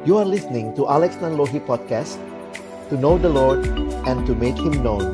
You 0.00 0.16
are 0.16 0.24
listening 0.24 0.72
to 0.80 0.88
Alex 0.88 1.20
Nanlohi 1.20 1.60
Podcast 1.60 2.16
To 2.88 2.96
know 2.96 3.20
the 3.20 3.28
Lord 3.28 3.68
and 4.08 4.24
to 4.24 4.32
make 4.32 4.56
Him 4.56 4.80
known. 4.80 5.04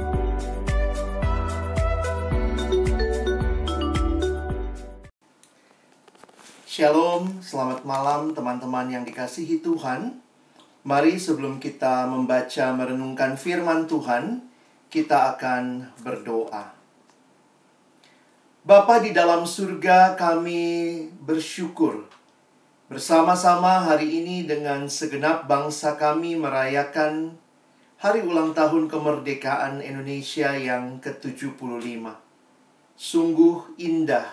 Shalom, 6.70 7.43
selamat 7.43 7.82
malam 7.82 8.30
teman-teman 8.30 8.86
yang 8.86 9.02
dikasihi 9.02 9.59
Tuhan. 9.59 10.22
Mari 10.87 11.18
sebelum 11.18 11.59
kita 11.59 12.07
membaca 12.07 12.71
merenungkan 12.71 13.34
firman 13.34 13.91
Tuhan 13.91 14.46
Kita 14.87 15.34
akan 15.34 15.98
berdoa. 15.98 16.79
Bapa 18.62 19.03
di 19.03 19.11
dalam 19.11 19.50
surga 19.50 20.14
kami 20.14 20.62
bersyukur 21.27 22.06
Bersama-sama 22.86 23.82
hari 23.82 24.22
ini 24.22 24.46
dengan 24.46 24.86
segenap 24.86 25.50
bangsa 25.50 25.98
kami 25.98 26.38
merayakan 26.38 27.34
Hari 27.98 28.22
ulang 28.22 28.54
tahun 28.54 28.86
kemerdekaan 28.86 29.82
Indonesia 29.82 30.54
yang 30.54 31.02
ke-75 31.02 32.06
Sungguh 32.95 33.74
indah 33.82 34.30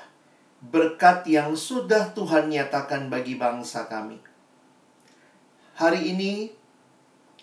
berkat 0.69 1.25
yang 1.27 1.57
sudah 1.57 2.15
Tuhan 2.15 2.47
nyatakan 2.47 3.11
bagi 3.11 3.35
bangsa 3.35 3.89
kami. 3.91 4.15
Hari 5.75 6.15
ini 6.15 6.53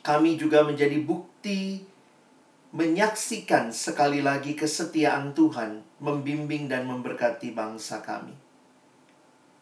kami 0.07 0.41
juga 0.41 0.65
menjadi 0.65 0.97
bukti 1.05 1.85
menyaksikan 2.73 3.75
sekali 3.75 4.25
lagi 4.25 4.57
kesetiaan 4.57 5.37
Tuhan 5.37 5.85
membimbing 6.01 6.71
dan 6.73 6.89
memberkati 6.89 7.53
bangsa 7.53 8.01
kami. 8.01 8.40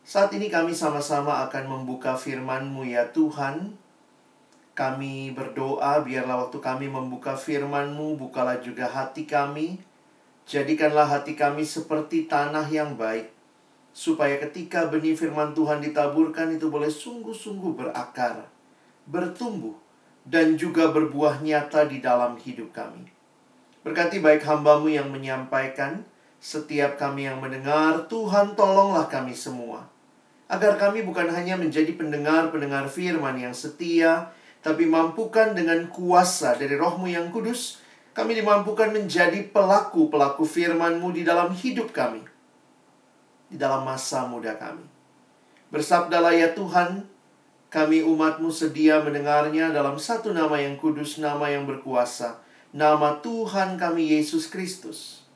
Saat 0.09 0.33
ini 0.33 0.49
kami 0.49 0.73
sama-sama 0.73 1.45
akan 1.45 1.69
membuka 1.69 2.17
firman-Mu 2.17 2.81
ya 2.81 3.13
Tuhan. 3.13 3.77
Kami 4.73 5.37
berdoa 5.37 6.01
biarlah 6.01 6.49
waktu 6.49 6.65
kami 6.65 6.89
membuka 6.89 7.37
firman-Mu, 7.37 8.17
bukalah 8.17 8.57
juga 8.57 8.89
hati 8.89 9.29
kami. 9.29 9.77
Jadikanlah 10.49 11.13
hati 11.13 11.37
kami 11.37 11.61
seperti 11.61 12.25
tanah 12.25 12.65
yang 12.73 12.97
baik, 12.97 13.29
supaya 13.93 14.41
ketika 14.49 14.89
benih 14.89 15.13
firman 15.13 15.53
Tuhan 15.53 15.85
ditaburkan 15.85 16.57
itu 16.57 16.73
boleh 16.73 16.89
sungguh-sungguh 16.89 17.77
berakar, 17.77 18.49
bertumbuh, 19.05 19.77
dan 20.25 20.57
juga 20.57 20.89
berbuah 20.89 21.45
nyata 21.45 21.85
di 21.85 22.01
dalam 22.01 22.41
hidup 22.41 22.73
kami. 22.73 23.13
Berkati 23.85 24.25
baik 24.25 24.41
hambamu 24.41 24.89
yang 24.89 25.13
menyampaikan, 25.13 26.01
setiap 26.41 26.97
kami 26.97 27.29
yang 27.29 27.45
mendengar, 27.45 28.09
Tuhan 28.09 28.57
tolonglah 28.57 29.05
kami 29.13 29.37
semua. 29.37 29.98
Agar 30.49 30.81
kami 30.81 31.05
bukan 31.05 31.29
hanya 31.29 31.61
menjadi 31.61 31.93
pendengar-pendengar 31.93 32.89
firman 32.89 33.37
yang 33.37 33.53
setia, 33.53 34.33
tapi 34.65 34.89
mampukan 34.89 35.53
dengan 35.53 35.87
kuasa 35.93 36.57
dari 36.57 36.73
rohmu 36.75 37.05
yang 37.05 37.29
kudus, 37.29 37.85
kami 38.17 38.35
dimampukan 38.35 38.91
menjadi 38.91 39.47
pelaku-pelaku 39.53 40.43
firman-Mu 40.43 41.15
di 41.15 41.23
dalam 41.23 41.55
hidup 41.55 41.93
kami. 41.95 42.25
Di 43.47 43.61
dalam 43.61 43.85
masa 43.85 44.27
muda 44.27 44.57
kami. 44.57 44.83
Bersabdalah 45.69 46.33
ya 46.33 46.57
Tuhan, 46.57 47.05
kami 47.69 48.01
umat-Mu 48.01 48.49
sedia 48.49 49.05
mendengarnya 49.05 49.69
dalam 49.69 50.01
satu 50.01 50.33
nama 50.33 50.57
yang 50.57 50.81
kudus, 50.81 51.21
nama 51.21 51.53
yang 51.53 51.69
berkuasa. 51.69 52.41
Nama 52.73 53.21
Tuhan 53.21 53.77
kami 53.77 54.17
Yesus 54.17 54.49
Kristus. 54.49 55.29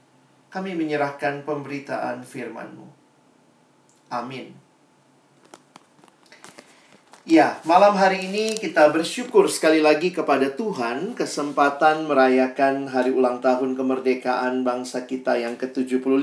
Kami 0.49 0.73
menyerahkan 0.73 1.45
pemberitaan 1.45 2.25
firman-Mu. 2.25 2.89
Amin. 4.13 4.62
Ya, 7.23 7.63
malam 7.63 7.95
hari 7.95 8.27
ini 8.27 8.59
kita 8.59 8.91
bersyukur 8.91 9.47
sekali 9.47 9.79
lagi 9.79 10.11
kepada 10.11 10.51
Tuhan 10.59 11.15
kesempatan 11.15 12.11
merayakan 12.11 12.91
hari 12.91 13.15
ulang 13.15 13.39
tahun 13.39 13.79
kemerdekaan 13.79 14.67
bangsa 14.67 15.07
kita 15.07 15.39
yang 15.39 15.55
ke-75. 15.55 16.19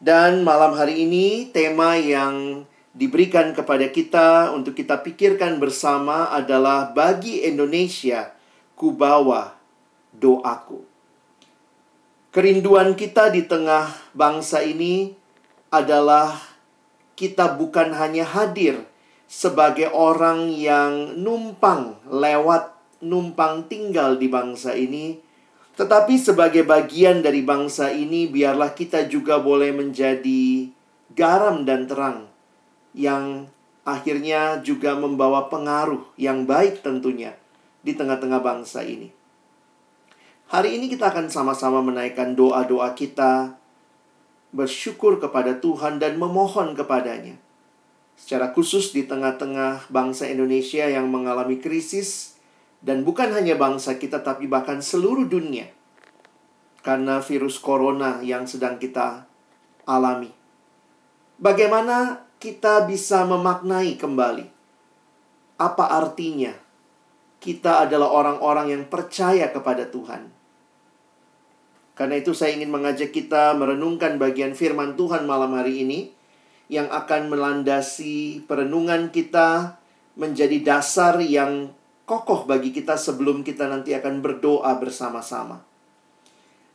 Dan 0.00 0.40
malam 0.40 0.72
hari 0.72 1.04
ini 1.04 1.52
tema 1.52 2.00
yang 2.00 2.64
diberikan 2.96 3.52
kepada 3.52 3.92
kita 3.92 4.56
untuk 4.56 4.72
kita 4.72 5.04
pikirkan 5.04 5.60
bersama 5.60 6.32
adalah 6.32 6.96
bagi 6.96 7.44
Indonesia 7.44 8.32
kubawa 8.80 9.52
doaku. 10.16 10.80
Kerinduan 12.32 12.96
kita 12.96 13.28
di 13.28 13.44
tengah 13.44 13.92
bangsa 14.16 14.64
ini 14.64 15.12
adalah 15.68 16.40
kita 17.20 17.52
bukan 17.52 17.92
hanya 17.92 18.24
hadir 18.24 18.88
sebagai 19.30 19.94
orang 19.94 20.50
yang 20.50 21.22
numpang 21.22 22.02
lewat 22.10 22.74
numpang 22.98 23.70
tinggal 23.70 24.18
di 24.18 24.26
bangsa 24.26 24.74
ini, 24.74 25.22
tetapi 25.78 26.18
sebagai 26.18 26.66
bagian 26.66 27.22
dari 27.22 27.46
bangsa 27.46 27.94
ini, 27.94 28.26
biarlah 28.26 28.74
kita 28.74 29.06
juga 29.06 29.38
boleh 29.38 29.70
menjadi 29.70 30.66
garam 31.14 31.62
dan 31.62 31.86
terang 31.86 32.26
yang 32.90 33.46
akhirnya 33.86 34.58
juga 34.66 34.98
membawa 34.98 35.46
pengaruh 35.46 36.10
yang 36.18 36.42
baik 36.42 36.82
tentunya 36.82 37.38
di 37.86 37.94
tengah-tengah 37.94 38.42
bangsa 38.42 38.82
ini. 38.82 39.14
Hari 40.50 40.74
ini 40.74 40.90
kita 40.90 41.14
akan 41.14 41.30
sama-sama 41.30 41.78
menaikkan 41.78 42.34
doa-doa 42.34 42.98
kita, 42.98 43.54
bersyukur 44.50 45.22
kepada 45.22 45.62
Tuhan 45.62 46.02
dan 46.02 46.18
memohon 46.18 46.74
kepadanya 46.74 47.38
secara 48.20 48.52
khusus 48.52 48.92
di 48.92 49.08
tengah-tengah 49.08 49.88
bangsa 49.88 50.28
Indonesia 50.28 50.84
yang 50.84 51.08
mengalami 51.08 51.56
krisis 51.56 52.36
dan 52.84 53.00
bukan 53.00 53.32
hanya 53.32 53.56
bangsa 53.56 53.96
kita 53.96 54.20
tapi 54.20 54.44
bahkan 54.44 54.84
seluruh 54.84 55.24
dunia 55.24 55.72
karena 56.84 57.24
virus 57.24 57.56
corona 57.56 58.20
yang 58.20 58.44
sedang 58.44 58.76
kita 58.76 59.24
alami. 59.88 60.28
Bagaimana 61.40 62.28
kita 62.36 62.84
bisa 62.84 63.24
memaknai 63.24 63.96
kembali 63.96 64.46
apa 65.56 65.84
artinya 65.88 66.52
kita 67.40 67.88
adalah 67.88 68.12
orang-orang 68.12 68.76
yang 68.76 68.84
percaya 68.84 69.48
kepada 69.48 69.88
Tuhan. 69.88 70.28
Karena 71.96 72.20
itu 72.20 72.36
saya 72.36 72.52
ingin 72.52 72.68
mengajak 72.68 73.12
kita 73.12 73.56
merenungkan 73.56 74.20
bagian 74.20 74.52
firman 74.52 74.96
Tuhan 74.96 75.24
malam 75.24 75.56
hari 75.56 75.84
ini 75.84 76.19
yang 76.70 76.86
akan 76.86 77.34
melandasi 77.34 78.46
perenungan 78.46 79.10
kita 79.10 79.82
menjadi 80.14 80.62
dasar 80.62 81.18
yang 81.18 81.74
kokoh 82.06 82.46
bagi 82.46 82.70
kita 82.70 82.94
sebelum 82.94 83.42
kita 83.42 83.66
nanti 83.66 83.90
akan 83.90 84.22
berdoa 84.22 84.78
bersama-sama. 84.78 85.66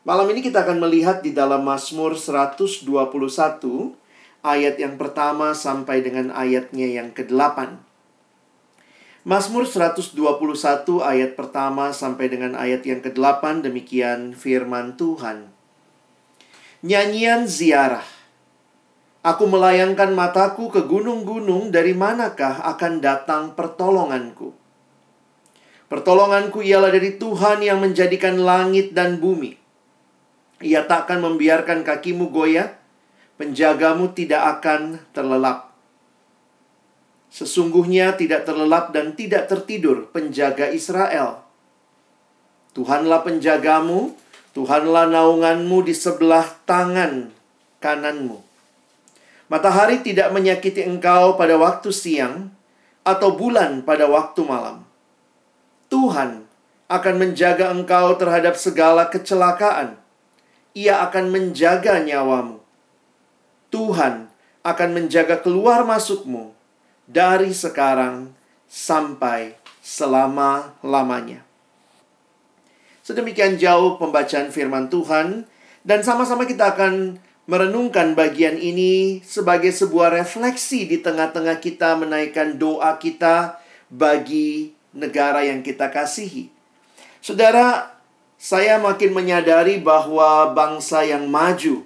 Malam 0.03 0.27
ini 0.35 0.43
kita 0.43 0.67
akan 0.67 0.83
melihat 0.83 1.23
di 1.23 1.31
dalam 1.31 1.63
Mazmur 1.63 2.19
121 2.19 2.85
ayat 4.45 4.75
yang 4.77 4.99
pertama 4.99 5.55
sampai 5.55 6.03
dengan 6.03 6.29
ayatnya 6.35 6.91
yang 6.91 7.09
ke-8. 7.15 7.79
Mazmur 9.25 9.65
121 9.65 10.13
ayat 11.01 11.33
pertama 11.33 11.89
sampai 11.89 12.29
dengan 12.29 12.53
ayat 12.53 12.85
yang 12.85 13.01
ke-8 13.01 13.65
demikian 13.65 14.37
firman 14.37 14.93
Tuhan. 14.99 15.49
Nyanyian 16.85 17.49
ziarah 17.49 18.14
Aku 19.25 19.49
melayangkan 19.49 20.13
mataku 20.13 20.69
ke 20.69 20.85
gunung-gunung, 20.85 21.73
dari 21.73 21.97
manakah 21.97 22.61
akan 22.61 23.01
datang 23.01 23.57
pertolonganku? 23.57 24.53
Pertolonganku 25.89 26.61
ialah 26.61 26.93
dari 26.93 27.17
Tuhan 27.17 27.65
yang 27.65 27.81
menjadikan 27.81 28.37
langit 28.37 28.93
dan 28.93 29.17
bumi. 29.17 29.57
Ia 30.61 30.85
tak 30.85 31.09
akan 31.09 31.25
membiarkan 31.25 31.81
kakimu 31.81 32.29
goyah, 32.29 32.77
penjagamu 33.41 34.13
tidak 34.13 34.61
akan 34.61 35.01
terlelap. 35.09 35.73
Sesungguhnya 37.33 38.13
tidak 38.13 38.45
terlelap 38.45 38.93
dan 38.93 39.17
tidak 39.17 39.49
tertidur 39.49 40.05
penjaga 40.13 40.69
Israel. 40.69 41.41
Tuhanlah 42.77 43.25
penjagamu, 43.25 44.13
Tuhanlah 44.53 45.09
naunganmu 45.09 45.81
di 45.81 45.97
sebelah 45.97 46.45
tangan 46.69 47.33
kananmu. 47.81 48.44
Matahari 49.45 50.01
tidak 50.01 50.33
menyakiti 50.33 50.81
engkau 50.81 51.37
pada 51.37 51.53
waktu 51.53 51.93
siang 51.93 52.49
atau 53.05 53.37
bulan 53.37 53.85
pada 53.85 54.09
waktu 54.09 54.41
malam. 54.41 54.81
Tuhan 55.85 56.49
akan 56.89 57.15
menjaga 57.21 57.69
engkau 57.69 58.17
terhadap 58.17 58.57
segala 58.57 59.05
kecelakaan. 59.09 60.01
Ia 60.73 61.05
akan 61.05 61.29
menjaga 61.29 62.01
nyawamu. 62.01 62.61
Tuhan 63.69 64.33
akan 64.65 64.89
menjaga 64.91 65.39
keluar 65.45 65.85
masukmu 65.85 66.57
dari 67.05 67.53
sekarang 67.53 68.33
sampai 68.65 69.53
selama-lamanya. 69.85 71.45
Sedemikian 73.05 73.61
jauh 73.61 74.01
pembacaan 74.01 74.49
firman 74.49 74.89
Tuhan 74.89 75.45
dan 75.85 76.01
sama-sama 76.01 76.49
kita 76.49 76.73
akan 76.73 77.21
merenungkan 77.45 78.17
bagian 78.17 78.57
ini 78.57 79.21
sebagai 79.21 79.69
sebuah 79.69 80.17
refleksi 80.17 80.89
di 80.89 80.97
tengah-tengah 81.01 81.61
kita 81.61 81.93
menaikkan 81.93 82.57
doa 82.57 82.97
kita 82.97 83.61
bagi 83.89 84.73
negara 84.93 85.45
yang 85.45 85.61
kita 85.61 85.93
kasihi. 85.93 86.49
Saudara, 87.21 87.93
saya 88.41 88.81
makin 88.81 89.13
menyadari 89.13 89.77
bahwa 89.77 90.53
bangsa 90.53 91.05
yang 91.05 91.29
maju 91.29 91.85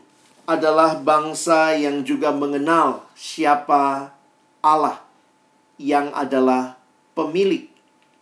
adalah 0.49 0.97
bangsa 0.97 1.77
yang 1.77 2.01
juga 2.01 2.33
mengenal 2.33 3.05
siapa 3.13 4.15
Allah 4.59 4.99
yang 5.79 6.11
adalah 6.11 6.75
pemilik 7.15 7.71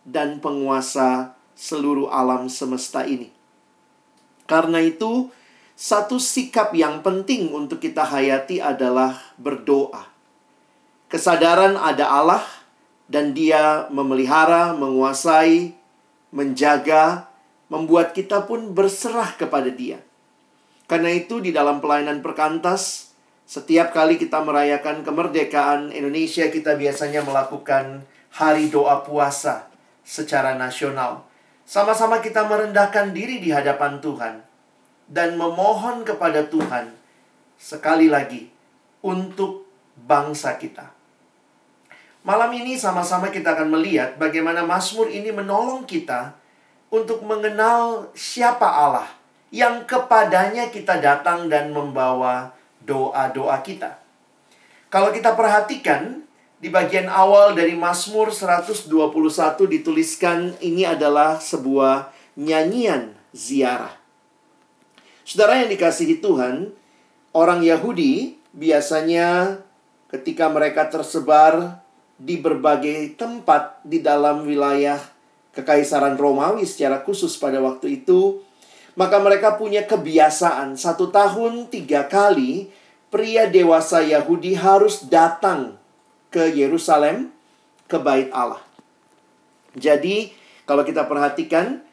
dan 0.06 0.38
penguasa 0.38 1.34
seluruh 1.58 2.06
alam 2.12 2.46
semesta 2.46 3.02
ini. 3.02 3.34
Karena 4.46 4.78
itu, 4.80 5.28
satu 5.78 6.18
sikap 6.18 6.74
yang 6.74 7.06
penting 7.06 7.54
untuk 7.54 7.78
kita 7.78 8.02
hayati 8.02 8.58
adalah 8.58 9.14
berdoa. 9.38 10.10
Kesadaran 11.06 11.78
ada 11.78 12.10
Allah 12.10 12.42
dan 13.06 13.30
Dia 13.30 13.86
memelihara, 13.86 14.74
menguasai, 14.74 15.78
menjaga, 16.34 17.30
membuat 17.70 18.10
kita 18.10 18.42
pun 18.50 18.74
berserah 18.74 19.38
kepada 19.38 19.70
Dia. 19.70 20.02
Karena 20.90 21.14
itu, 21.14 21.38
di 21.38 21.54
dalam 21.54 21.78
pelayanan 21.78 22.26
perkantas, 22.26 23.14
setiap 23.46 23.94
kali 23.94 24.18
kita 24.18 24.42
merayakan 24.42 25.06
kemerdekaan 25.06 25.94
Indonesia, 25.94 26.50
kita 26.50 26.74
biasanya 26.74 27.22
melakukan 27.22 28.02
hari 28.34 28.66
doa 28.66 29.06
puasa 29.06 29.70
secara 30.02 30.58
nasional. 30.58 31.22
Sama-sama 31.62 32.18
kita 32.18 32.50
merendahkan 32.50 33.14
diri 33.14 33.38
di 33.38 33.54
hadapan 33.54 34.02
Tuhan 34.02 34.47
dan 35.08 35.40
memohon 35.40 36.04
kepada 36.04 36.44
Tuhan 36.46 36.92
sekali 37.56 38.12
lagi 38.12 38.52
untuk 39.00 39.66
bangsa 39.96 40.54
kita. 40.60 40.94
Malam 42.22 42.52
ini 42.52 42.76
sama-sama 42.76 43.32
kita 43.32 43.56
akan 43.56 43.72
melihat 43.72 44.20
bagaimana 44.20 44.62
Mazmur 44.62 45.08
ini 45.08 45.32
menolong 45.32 45.88
kita 45.88 46.36
untuk 46.92 47.24
mengenal 47.24 48.12
siapa 48.12 48.68
Allah 48.68 49.08
yang 49.48 49.88
kepadanya 49.88 50.68
kita 50.68 51.00
datang 51.00 51.48
dan 51.48 51.72
membawa 51.72 52.52
doa-doa 52.84 53.56
kita. 53.64 53.96
Kalau 54.92 55.12
kita 55.12 55.32
perhatikan 55.32 56.24
di 56.58 56.68
bagian 56.68 57.06
awal 57.08 57.54
dari 57.54 57.72
Mazmur 57.76 58.34
121 58.34 58.90
dituliskan 59.68 60.58
ini 60.58 60.84
adalah 60.84 61.38
sebuah 61.38 62.10
nyanyian 62.34 63.14
ziarah. 63.30 63.94
Saudara 65.28 65.60
yang 65.60 65.68
dikasihi 65.68 66.24
Tuhan, 66.24 66.72
orang 67.36 67.60
Yahudi 67.60 68.40
biasanya 68.56 69.60
ketika 70.08 70.48
mereka 70.48 70.88
tersebar 70.88 71.84
di 72.16 72.40
berbagai 72.40 73.12
tempat 73.20 73.76
di 73.84 74.00
dalam 74.00 74.48
wilayah 74.48 74.96
kekaisaran 75.52 76.16
Romawi 76.16 76.64
secara 76.64 77.04
khusus 77.04 77.36
pada 77.36 77.60
waktu 77.60 78.00
itu, 78.00 78.40
maka 78.96 79.20
mereka 79.20 79.60
punya 79.60 79.84
kebiasaan 79.84 80.80
satu 80.80 81.12
tahun 81.12 81.68
tiga 81.68 82.08
kali 82.08 82.72
pria 83.12 83.44
dewasa 83.52 84.00
Yahudi 84.00 84.56
harus 84.56 85.12
datang 85.12 85.76
ke 86.32 86.56
Yerusalem, 86.56 87.36
ke 87.84 88.00
bait 88.00 88.32
Allah. 88.32 88.64
Jadi, 89.76 90.32
kalau 90.64 90.88
kita 90.88 91.04
perhatikan, 91.04 91.84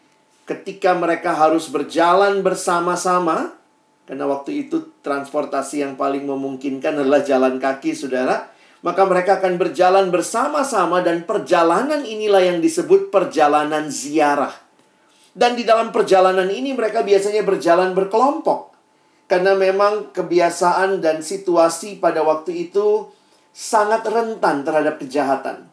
ketika 0.46 0.94
mereka 0.94 1.34
harus 1.34 1.68
berjalan 1.68 2.46
bersama-sama, 2.46 3.58
karena 4.06 4.30
waktu 4.30 4.70
itu 4.70 4.94
transportasi 5.02 5.82
yang 5.82 5.98
paling 5.98 6.30
memungkinkan 6.30 7.02
adalah 7.02 7.26
jalan 7.26 7.58
kaki, 7.58 7.98
saudara, 7.98 8.54
maka 8.86 9.02
mereka 9.10 9.42
akan 9.42 9.58
berjalan 9.58 10.14
bersama-sama 10.14 11.02
dan 11.02 11.26
perjalanan 11.26 12.06
inilah 12.06 12.46
yang 12.46 12.62
disebut 12.62 13.10
perjalanan 13.10 13.90
ziarah. 13.90 14.54
Dan 15.36 15.58
di 15.58 15.66
dalam 15.66 15.90
perjalanan 15.90 16.48
ini 16.48 16.72
mereka 16.72 17.02
biasanya 17.02 17.42
berjalan 17.42 17.98
berkelompok. 17.98 18.72
Karena 19.26 19.58
memang 19.58 20.14
kebiasaan 20.14 21.02
dan 21.02 21.26
situasi 21.26 21.98
pada 21.98 22.22
waktu 22.22 22.70
itu 22.70 23.10
sangat 23.50 24.06
rentan 24.06 24.62
terhadap 24.62 25.02
kejahatan. 25.02 25.66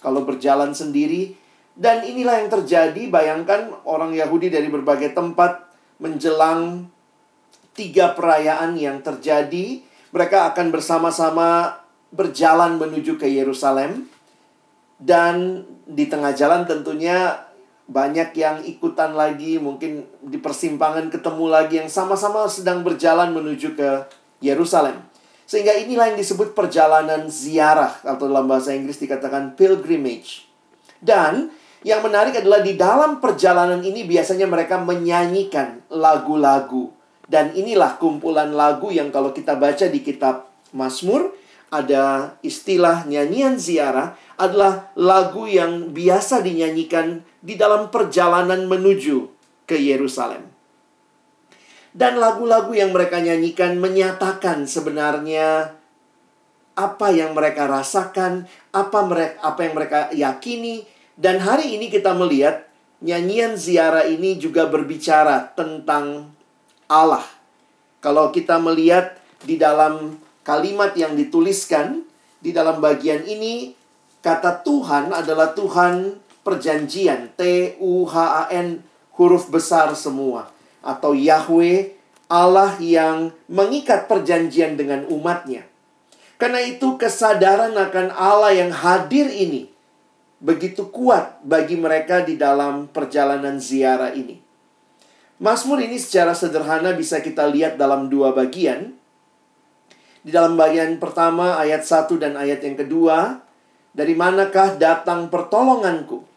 Kalau 0.00 0.24
berjalan 0.24 0.72
sendiri, 0.72 1.36
dan 1.80 2.04
inilah 2.04 2.44
yang 2.44 2.52
terjadi, 2.52 3.08
bayangkan 3.08 3.72
orang 3.88 4.12
Yahudi 4.12 4.52
dari 4.52 4.68
berbagai 4.68 5.16
tempat 5.16 5.64
menjelang 5.96 6.92
tiga 7.72 8.12
perayaan 8.12 8.76
yang 8.76 9.00
terjadi, 9.00 9.80
mereka 10.12 10.52
akan 10.52 10.68
bersama-sama 10.68 11.80
berjalan 12.12 12.76
menuju 12.76 13.16
ke 13.16 13.24
Yerusalem. 13.24 14.12
Dan 15.00 15.64
di 15.88 16.04
tengah 16.04 16.36
jalan 16.36 16.68
tentunya 16.68 17.48
banyak 17.88 18.36
yang 18.36 18.60
ikutan 18.60 19.16
lagi, 19.16 19.56
mungkin 19.56 20.04
di 20.20 20.36
persimpangan 20.36 21.08
ketemu 21.08 21.48
lagi 21.48 21.80
yang 21.80 21.88
sama-sama 21.88 22.44
sedang 22.52 22.84
berjalan 22.84 23.32
menuju 23.32 23.72
ke 23.72 24.04
Yerusalem. 24.44 25.00
Sehingga 25.48 25.80
inilah 25.80 26.12
yang 26.12 26.20
disebut 26.20 26.52
perjalanan 26.52 27.32
ziarah 27.32 28.04
atau 28.04 28.28
dalam 28.28 28.44
bahasa 28.44 28.76
Inggris 28.76 29.00
dikatakan 29.00 29.56
pilgrimage. 29.56 30.44
Dan 31.00 31.48
yang 31.80 32.04
menarik 32.04 32.36
adalah 32.36 32.60
di 32.60 32.76
dalam 32.76 33.24
perjalanan 33.24 33.80
ini 33.80 34.04
biasanya 34.04 34.44
mereka 34.44 34.76
menyanyikan 34.80 35.80
lagu-lagu. 35.88 36.92
Dan 37.30 37.54
inilah 37.54 37.96
kumpulan 37.96 38.50
lagu 38.52 38.90
yang 38.90 39.14
kalau 39.14 39.30
kita 39.30 39.54
baca 39.54 39.86
di 39.86 40.02
kitab 40.02 40.50
Mazmur 40.74 41.30
ada 41.70 42.34
istilah 42.42 43.06
nyanyian 43.06 43.54
ziarah 43.54 44.18
adalah 44.34 44.90
lagu 44.98 45.46
yang 45.46 45.94
biasa 45.94 46.42
dinyanyikan 46.42 47.22
di 47.38 47.54
dalam 47.54 47.88
perjalanan 47.94 48.66
menuju 48.66 49.30
ke 49.70 49.78
Yerusalem. 49.78 50.50
Dan 51.94 52.18
lagu-lagu 52.18 52.74
yang 52.74 52.90
mereka 52.90 53.22
nyanyikan 53.22 53.78
menyatakan 53.78 54.66
sebenarnya 54.66 55.78
apa 56.74 57.08
yang 57.14 57.34
mereka 57.34 57.70
rasakan, 57.70 58.46
apa 58.74 58.98
mereka 59.06 59.34
apa 59.42 59.60
yang 59.62 59.74
mereka 59.74 60.00
yakini 60.14 60.86
dan 61.18 61.42
hari 61.42 61.78
ini 61.78 61.90
kita 61.90 62.14
melihat 62.14 62.70
nyanyian 63.00 63.56
ziarah 63.56 64.06
ini 64.06 64.36
juga 64.36 64.68
berbicara 64.68 65.50
tentang 65.56 66.30
Allah. 66.86 67.24
Kalau 68.00 68.32
kita 68.32 68.60
melihat 68.60 69.16
di 69.44 69.56
dalam 69.56 70.20
kalimat 70.44 70.92
yang 70.96 71.16
dituliskan 71.16 72.04
di 72.40 72.52
dalam 72.52 72.80
bagian 72.80 73.24
ini 73.28 73.76
kata 74.24 74.64
Tuhan 74.64 75.12
adalah 75.12 75.52
Tuhan 75.52 76.16
perjanjian 76.40 77.36
T 77.36 77.76
U 77.80 78.08
H 78.08 78.16
A 78.16 78.44
N 78.52 78.80
huruf 79.16 79.52
besar 79.52 79.92
semua 79.92 80.48
atau 80.80 81.12
Yahweh 81.12 81.92
Allah 82.30 82.78
yang 82.80 83.36
mengikat 83.50 84.08
perjanjian 84.08 84.80
dengan 84.80 85.04
umatnya. 85.10 85.68
Karena 86.40 86.64
itu 86.64 86.96
kesadaran 86.96 87.76
akan 87.76 88.16
Allah 88.16 88.56
yang 88.56 88.72
hadir 88.72 89.28
ini 89.28 89.68
begitu 90.40 90.88
kuat 90.88 91.44
bagi 91.44 91.76
mereka 91.76 92.24
di 92.24 92.40
dalam 92.40 92.88
perjalanan 92.88 93.60
ziarah 93.60 94.16
ini. 94.16 94.40
Mazmur 95.40 95.80
ini 95.80 95.96
secara 95.96 96.36
sederhana 96.36 96.92
bisa 96.92 97.20
kita 97.20 97.48
lihat 97.48 97.80
dalam 97.80 98.08
dua 98.12 98.32
bagian. 98.32 98.96
Di 100.20 100.28
dalam 100.28 100.52
bagian 100.52 101.00
pertama 101.00 101.56
ayat 101.56 101.80
1 101.80 102.12
dan 102.20 102.36
ayat 102.36 102.60
yang 102.60 102.76
kedua, 102.76 103.40
dari 103.96 104.12
manakah 104.12 104.76
datang 104.76 105.32
pertolonganku? 105.32 106.28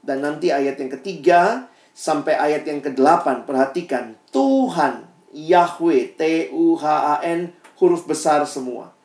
Dan 0.00 0.24
nanti 0.24 0.48
ayat 0.48 0.80
yang 0.80 0.88
ketiga, 0.96 1.68
sampai 1.92 2.40
ayat 2.40 2.64
yang 2.64 2.80
ke-8. 2.80 3.44
Perhatikan, 3.44 4.16
Tuhan 4.32 5.04
Yahweh 5.28 6.16
T 6.16 6.48
U 6.56 6.78
H 6.80 6.84
A 6.88 7.16
N 7.20 7.52
huruf 7.76 8.08
besar 8.08 8.48
semua. 8.48 8.96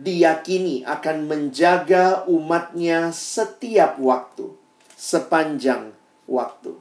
Diyakini 0.00 0.80
akan 0.88 1.28
menjaga 1.28 2.24
umatnya 2.24 3.12
setiap 3.12 4.00
waktu, 4.00 4.48
sepanjang 4.96 5.92
waktu. 6.24 6.72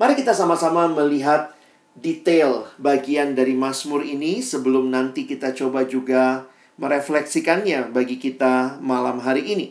Mari 0.00 0.16
kita 0.16 0.32
sama-sama 0.32 0.88
melihat 0.88 1.52
detail 1.96 2.68
bagian 2.80 3.36
dari 3.36 3.52
Mazmur 3.52 4.04
ini 4.04 4.40
sebelum 4.40 4.88
nanti 4.88 5.28
kita 5.28 5.52
coba 5.52 5.84
juga 5.84 6.48
merefleksikannya 6.76 7.92
bagi 7.92 8.20
kita 8.20 8.80
malam 8.84 9.20
hari 9.20 9.44
ini. 9.56 9.66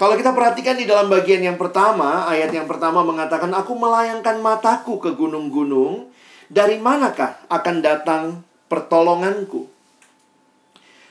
Kalau 0.00 0.16
kita 0.16 0.32
perhatikan 0.32 0.80
di 0.80 0.88
dalam 0.88 1.12
bagian 1.12 1.44
yang 1.44 1.60
pertama, 1.60 2.24
ayat 2.24 2.50
yang 2.56 2.64
pertama 2.64 3.04
mengatakan, 3.04 3.52
Aku 3.52 3.76
melayangkan 3.76 4.40
mataku 4.40 4.96
ke 4.96 5.12
gunung-gunung, 5.12 6.08
dari 6.48 6.80
manakah 6.80 7.36
akan 7.52 7.76
datang 7.84 8.22
pertolonganku? 8.72 9.79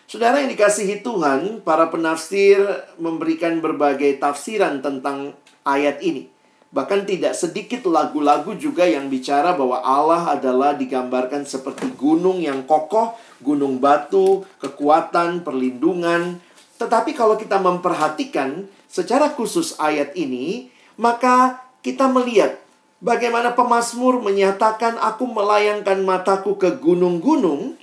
Saudara 0.09 0.41
yang 0.41 0.49
dikasihi 0.49 1.05
Tuhan, 1.05 1.61
para 1.61 1.85
penafsir 1.93 2.57
memberikan 2.97 3.61
berbagai 3.61 4.17
tafsiran 4.17 4.81
tentang 4.81 5.37
ayat 5.61 6.01
ini. 6.01 6.25
Bahkan 6.73 7.05
tidak 7.05 7.37
sedikit 7.37 7.85
lagu-lagu 7.85 8.57
juga 8.57 8.89
yang 8.89 9.05
bicara 9.05 9.53
bahwa 9.53 9.77
Allah 9.85 10.33
adalah 10.33 10.73
digambarkan 10.73 11.45
seperti 11.45 11.93
gunung 11.93 12.41
yang 12.41 12.65
kokoh, 12.65 13.13
gunung 13.37 13.77
batu, 13.77 14.49
kekuatan, 14.57 15.45
perlindungan, 15.45 16.41
Tetapi 16.81 17.13
kalau 17.13 17.37
kita 17.37 17.61
memperhatikan 17.61 18.65
secara 18.89 19.29
khusus 19.37 19.77
ayat 19.77 20.17
ini, 20.17 20.73
maka 20.97 21.61
kita 21.85 22.09
melihat 22.09 22.57
bagaimana 22.97 23.53
pemazmur 23.53 24.25
menyatakan 24.25 24.97
aku 24.97 25.29
melayangkan 25.29 26.01
mataku 26.01 26.57
ke 26.57 26.81
gunung-gunung. 26.81 27.77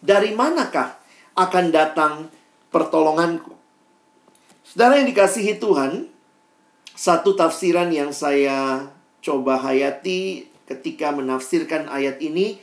Dari 0.00 0.32
manakah 0.32 0.96
akan 1.36 1.66
datang 1.68 2.32
pertolonganku? 2.72 3.52
Saudara 4.64 4.96
yang 4.96 5.08
dikasihi 5.12 5.60
Tuhan, 5.60 6.08
satu 6.96 7.36
tafsiran 7.36 7.92
yang 7.92 8.12
saya 8.12 8.88
coba 9.20 9.60
hayati 9.60 10.48
ketika 10.64 11.12
menafsirkan 11.12 11.88
ayat 11.92 12.16
ini 12.24 12.56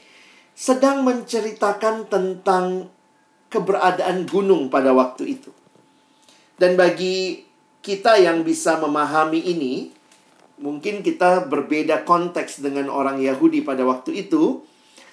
sedang 0.58 1.06
menceritakan 1.06 2.10
tentang 2.10 2.90
keberadaan 3.54 4.26
gunung 4.26 4.74
pada 4.74 4.90
waktu 4.98 5.38
itu. 5.38 5.54
Dan 6.58 6.74
bagi 6.74 7.46
kita 7.86 8.18
yang 8.18 8.42
bisa 8.42 8.82
memahami 8.82 9.46
ini, 9.46 9.94
mungkin 10.58 11.06
kita 11.06 11.46
berbeda 11.46 12.02
konteks 12.02 12.66
dengan 12.66 12.90
orang 12.90 13.22
Yahudi 13.22 13.62
pada 13.62 13.86
waktu 13.86 14.26
itu, 14.26 14.66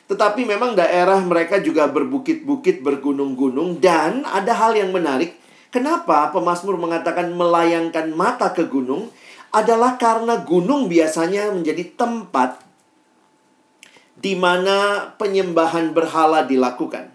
tetapi 0.05 0.45
memang 0.45 0.77
daerah 0.77 1.17
mereka 1.25 1.57
juga 1.65 1.89
berbukit-bukit, 1.89 2.85
bergunung-gunung, 2.85 3.81
dan 3.81 4.29
ada 4.29 4.53
hal 4.53 4.77
yang 4.77 4.93
menarik. 4.93 5.41
Kenapa 5.73 6.29
pemazmur 6.31 6.77
mengatakan 6.77 7.33
melayangkan 7.33 8.13
mata 8.13 8.53
ke 8.53 8.69
gunung? 8.69 9.09
Adalah 9.55 9.97
karena 9.97 10.43
gunung 10.43 10.91
biasanya 10.91 11.49
menjadi 11.55 11.95
tempat 11.95 12.61
di 14.19 14.35
mana 14.37 15.09
penyembahan 15.17 15.95
berhala 15.95 16.45
dilakukan. 16.45 17.15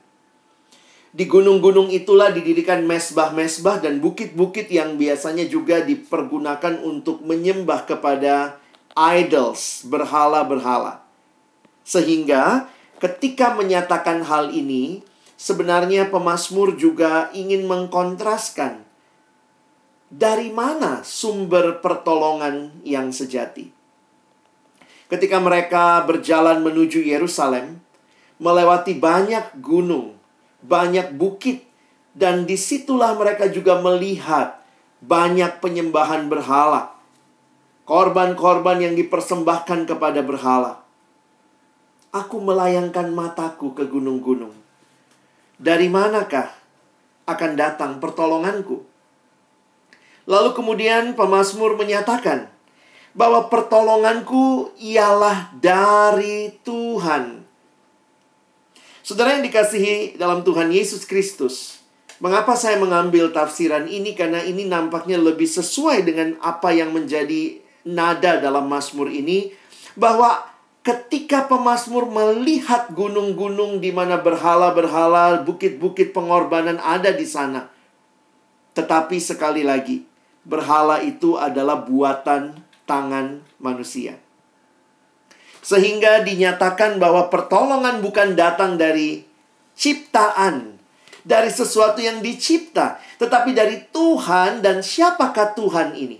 Di 1.10 1.25
gunung-gunung 1.25 1.89
itulah 1.89 2.29
didirikan 2.29 2.86
mesbah-mesbah 2.86 3.81
dan 3.81 3.98
bukit-bukit 3.98 4.69
yang 4.69 4.93
biasanya 4.93 5.50
juga 5.50 5.81
dipergunakan 5.81 6.86
untuk 6.86 7.25
menyembah 7.25 7.89
kepada 7.89 8.62
idols, 8.93 9.89
berhala-berhala. 9.89 11.01
Sehingga 11.81 12.69
ketika 13.00 13.56
menyatakan 13.56 14.22
hal 14.27 14.51
ini, 14.51 15.01
sebenarnya 15.39 16.12
pemazmur 16.12 16.75
juga 16.75 17.32
ingin 17.32 17.63
mengkontraskan 17.65 18.84
dari 20.12 20.51
mana 20.51 21.06
sumber 21.08 21.79
pertolongan 21.79 22.75
yang 22.84 23.15
sejati. 23.15 23.72
Ketika 25.10 25.41
mereka 25.41 26.06
berjalan 26.06 26.62
menuju 26.62 27.01
Yerusalem, 27.01 27.82
melewati 28.38 28.94
banyak 28.94 29.58
gunung, 29.58 30.20
banyak 30.62 31.18
bukit, 31.18 31.65
dan 32.13 32.46
di 32.46 32.60
situlah 32.60 33.15
mereka 33.18 33.50
juga 33.50 33.79
melihat 33.82 34.60
banyak 35.00 35.63
penyembahan 35.63 36.27
berhala. 36.27 36.94
Korban-korban 37.89 38.86
yang 38.86 38.94
dipersembahkan 38.94 39.89
kepada 39.89 40.22
berhala. 40.22 40.86
Aku 42.09 42.41
melayangkan 42.41 43.13
mataku 43.13 43.77
ke 43.77 43.85
gunung-gunung. 43.85 44.55
Dari 45.59 45.85
manakah 45.91 46.49
akan 47.29 47.51
datang 47.53 47.91
pertolonganku? 48.01 48.81
Lalu 50.25 50.49
kemudian 50.57 51.13
pemazmur 51.13 51.77
menyatakan 51.77 52.49
bahwa 53.13 53.49
pertolonganku 53.49 54.73
ialah 54.77 55.53
dari 55.57 56.53
Tuhan 56.61 57.49
Saudara 59.09 59.33
yang 59.33 59.41
dikasihi 59.41 60.21
dalam 60.21 60.45
Tuhan 60.45 60.69
Yesus 60.69 61.01
Kristus, 61.01 61.81
mengapa 62.21 62.53
saya 62.53 62.77
mengambil 62.77 63.33
tafsiran 63.33 63.89
ini? 63.89 64.13
Karena 64.13 64.37
ini 64.45 64.69
nampaknya 64.69 65.17
lebih 65.17 65.49
sesuai 65.49 66.05
dengan 66.05 66.37
apa 66.45 66.69
yang 66.69 66.93
menjadi 66.93 67.57
nada 67.89 68.37
dalam 68.37 68.69
Mazmur 68.69 69.09
ini, 69.09 69.49
bahwa 69.97 70.45
ketika 70.89 71.46
pemazmur 71.46 72.10
melihat 72.10 72.89
gunung-gunung 72.89 73.77
di 73.77 73.93
mana 73.93 74.17
berhala-berhala, 74.17 75.46
bukit-bukit 75.46 76.17
pengorbanan 76.17 76.81
ada 76.81 77.13
di 77.13 77.29
sana. 77.29 77.69
Tetapi 78.74 79.22
sekali 79.22 79.62
lagi, 79.62 80.01
berhala 80.41 81.05
itu 81.05 81.38
adalah 81.38 81.86
buatan 81.86 82.58
tangan 82.89 83.46
manusia. 83.62 84.17
Sehingga 85.62 86.25
dinyatakan 86.25 86.98
bahwa 86.98 87.29
pertolongan 87.29 88.01
bukan 88.01 88.34
datang 88.34 88.74
dari 88.81 89.22
ciptaan, 89.77 90.74
dari 91.22 91.53
sesuatu 91.53 92.01
yang 92.01 92.25
dicipta, 92.25 92.98
tetapi 93.22 93.53
dari 93.53 93.86
Tuhan 93.93 94.65
dan 94.65 94.81
siapakah 94.81 95.53
Tuhan 95.53 95.93
ini? 95.93 96.17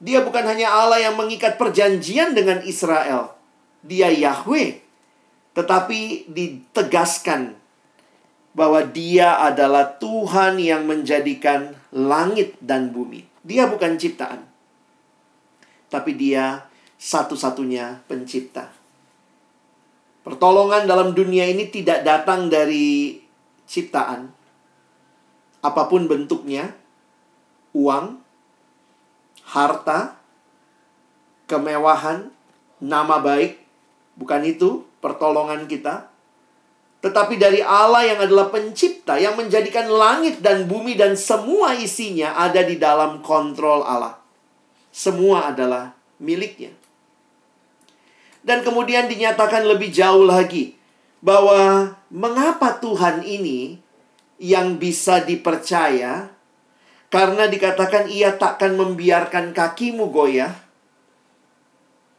Dia 0.00 0.24
bukan 0.24 0.48
hanya 0.48 0.72
Allah 0.72 1.12
yang 1.12 1.20
mengikat 1.20 1.60
perjanjian 1.60 2.32
dengan 2.32 2.64
Israel. 2.64 3.41
Dia 3.82 4.08
Yahweh. 4.10 4.80
Tetapi 5.52 6.32
ditegaskan 6.32 7.60
bahwa 8.52 8.84
dia 8.84 9.40
adalah 9.40 9.96
Tuhan 9.96 10.60
yang 10.60 10.84
menjadikan 10.88 11.72
langit 11.92 12.56
dan 12.60 12.92
bumi. 12.92 13.24
Dia 13.44 13.68
bukan 13.68 13.96
ciptaan. 13.96 14.44
Tapi 15.92 16.16
dia 16.16 16.68
satu-satunya 16.96 18.06
pencipta. 18.06 18.72
Pertolongan 20.22 20.86
dalam 20.86 21.12
dunia 21.12 21.50
ini 21.50 21.66
tidak 21.66 22.06
datang 22.06 22.46
dari 22.46 23.18
ciptaan. 23.66 24.30
Apa 25.62 25.90
pun 25.90 26.06
bentuknya, 26.06 26.70
uang, 27.74 28.22
harta, 29.50 30.14
kemewahan, 31.50 32.30
nama 32.78 33.18
baik, 33.18 33.61
bukan 34.16 34.42
itu 34.44 34.84
pertolongan 35.02 35.66
kita. 35.66 36.08
Tetapi 37.02 37.34
dari 37.34 37.58
Allah 37.58 38.06
yang 38.06 38.20
adalah 38.22 38.46
pencipta 38.54 39.18
yang 39.18 39.34
menjadikan 39.34 39.90
langit 39.90 40.38
dan 40.38 40.70
bumi 40.70 40.94
dan 40.94 41.18
semua 41.18 41.74
isinya 41.74 42.38
ada 42.38 42.62
di 42.62 42.78
dalam 42.78 43.18
kontrol 43.26 43.82
Allah. 43.82 44.22
Semua 44.94 45.50
adalah 45.50 45.98
miliknya. 46.22 46.70
Dan 48.42 48.62
kemudian 48.62 49.10
dinyatakan 49.10 49.66
lebih 49.66 49.90
jauh 49.90 50.22
lagi 50.22 50.78
bahwa 51.22 51.94
mengapa 52.10 52.78
Tuhan 52.78 53.22
ini 53.22 53.78
yang 54.42 54.78
bisa 54.78 55.22
dipercaya 55.22 56.30
karena 57.06 57.46
dikatakan 57.46 58.10
ia 58.10 58.34
takkan 58.34 58.74
membiarkan 58.74 59.54
kakimu 59.54 60.10
goyah, 60.10 60.50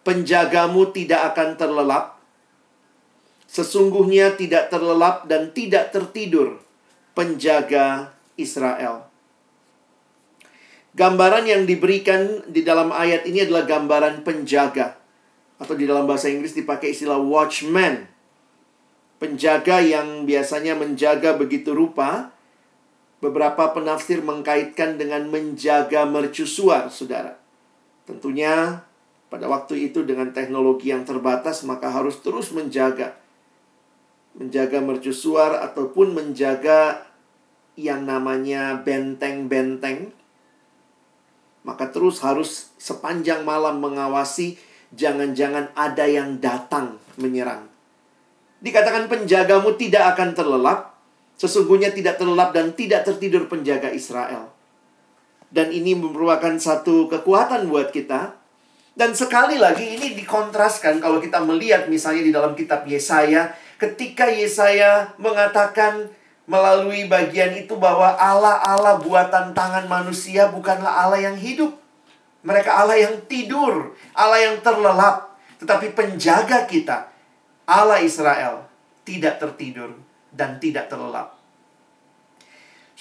penjagamu 0.04 0.92
tidak 0.92 1.34
akan 1.34 1.56
terlelap, 1.56 2.20
sesungguhnya 3.48 4.36
tidak 4.36 4.68
terlelap 4.68 5.28
dan 5.28 5.52
tidak 5.56 5.92
tertidur 5.96 6.60
penjaga 7.16 8.12
Israel. 8.36 9.08
Gambaran 10.94 11.50
yang 11.50 11.66
diberikan 11.66 12.46
di 12.46 12.62
dalam 12.62 12.94
ayat 12.94 13.26
ini 13.26 13.50
adalah 13.50 13.66
gambaran 13.66 14.22
penjaga 14.22 14.94
atau 15.58 15.74
di 15.74 15.90
dalam 15.90 16.06
bahasa 16.06 16.30
Inggris 16.30 16.54
dipakai 16.54 16.94
istilah 16.94 17.18
watchman. 17.18 18.06
Penjaga 19.18 19.80
yang 19.80 20.28
biasanya 20.28 20.76
menjaga 20.76 21.34
begitu 21.40 21.72
rupa, 21.72 22.36
beberapa 23.24 23.72
penafsir 23.72 24.20
mengkaitkan 24.20 25.00
dengan 25.00 25.32
menjaga 25.32 26.04
mercusuar, 26.04 26.92
saudara. 26.92 27.40
Tentunya 28.04 28.84
pada 29.34 29.50
waktu 29.50 29.90
itu 29.90 30.06
dengan 30.06 30.30
teknologi 30.30 30.94
yang 30.94 31.10
terbatas, 31.10 31.66
maka 31.66 31.90
harus 31.90 32.22
terus 32.22 32.54
menjaga. 32.54 33.18
Menjaga 34.38 34.78
mercusuar 34.78 35.58
ataupun 35.58 36.14
menjaga 36.14 37.02
yang 37.74 38.06
namanya 38.06 38.78
benteng-benteng. 38.86 40.14
Maka 41.66 41.90
terus 41.90 42.22
harus 42.22 42.78
sepanjang 42.78 43.42
malam 43.42 43.82
mengawasi 43.82 44.62
jangan-jangan 44.94 45.74
ada 45.74 46.06
yang 46.06 46.38
datang 46.38 47.02
menyerang. 47.18 47.66
Dikatakan 48.62 49.10
penjagamu 49.10 49.74
tidak 49.82 50.14
akan 50.14 50.38
terlelap, 50.38 50.94
sesungguhnya 51.42 51.90
tidak 51.90 52.22
terlelap 52.22 52.54
dan 52.54 52.78
tidak 52.78 53.02
tertidur 53.02 53.50
penjaga 53.50 53.90
Israel. 53.90 54.54
Dan 55.50 55.74
ini 55.74 55.98
merupakan 55.98 56.54
satu 56.62 57.10
kekuatan 57.10 57.66
buat 57.66 57.90
kita. 57.90 58.43
Dan 58.94 59.18
sekali 59.18 59.58
lagi 59.58 59.98
ini 59.98 60.14
dikontraskan 60.14 61.02
kalau 61.02 61.18
kita 61.18 61.42
melihat 61.42 61.90
misalnya 61.90 62.22
di 62.22 62.30
dalam 62.30 62.54
kitab 62.54 62.86
Yesaya, 62.86 63.50
ketika 63.82 64.30
Yesaya 64.30 65.18
mengatakan 65.18 66.14
melalui 66.46 67.10
bagian 67.10 67.58
itu 67.58 67.74
bahwa 67.74 68.14
Allah-Allah 68.14 69.02
buatan 69.02 69.58
tangan 69.58 69.90
manusia 69.90 70.54
bukanlah 70.54 71.10
Allah 71.10 71.26
yang 71.26 71.38
hidup. 71.40 71.74
Mereka 72.44 72.70
Allah 72.70 73.00
yang 73.00 73.16
tidur, 73.26 73.96
Allah 74.14 74.52
yang 74.52 74.60
terlelap, 74.60 75.40
tetapi 75.64 75.96
penjaga 75.96 76.68
kita, 76.68 77.08
Allah 77.64 78.04
Israel, 78.04 78.68
tidak 79.08 79.40
tertidur 79.40 79.96
dan 80.30 80.60
tidak 80.60 80.92
terlelap. 80.92 81.33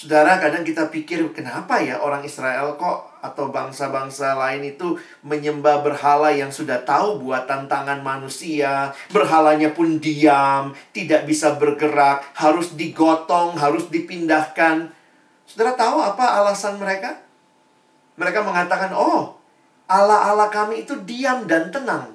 Saudara, 0.02 0.34
kadang 0.42 0.66
kita 0.66 0.90
pikir 0.90 1.22
kenapa 1.30 1.78
ya 1.78 2.02
orang 2.02 2.26
Israel 2.26 2.74
kok 2.74 3.22
atau 3.22 3.54
bangsa-bangsa 3.54 4.34
lain 4.34 4.74
itu 4.74 4.98
menyembah 5.22 5.78
berhala 5.78 6.34
yang 6.34 6.50
sudah 6.50 6.82
tahu 6.82 7.22
buatan 7.22 7.70
tangan 7.70 8.02
manusia, 8.02 8.90
berhalanya 9.14 9.70
pun 9.70 10.02
diam, 10.02 10.74
tidak 10.90 11.22
bisa 11.22 11.54
bergerak, 11.54 12.34
harus 12.34 12.74
digotong, 12.74 13.54
harus 13.54 13.86
dipindahkan. 13.94 14.90
Saudara 15.46 15.78
tahu 15.78 16.02
apa 16.02 16.42
alasan 16.42 16.82
mereka? 16.82 17.22
Mereka 18.18 18.42
mengatakan, 18.42 18.90
"Oh, 18.90 19.38
Allah-Allah 19.86 20.50
kami 20.50 20.82
itu 20.82 20.98
diam 21.06 21.46
dan 21.46 21.70
tenang." 21.70 22.10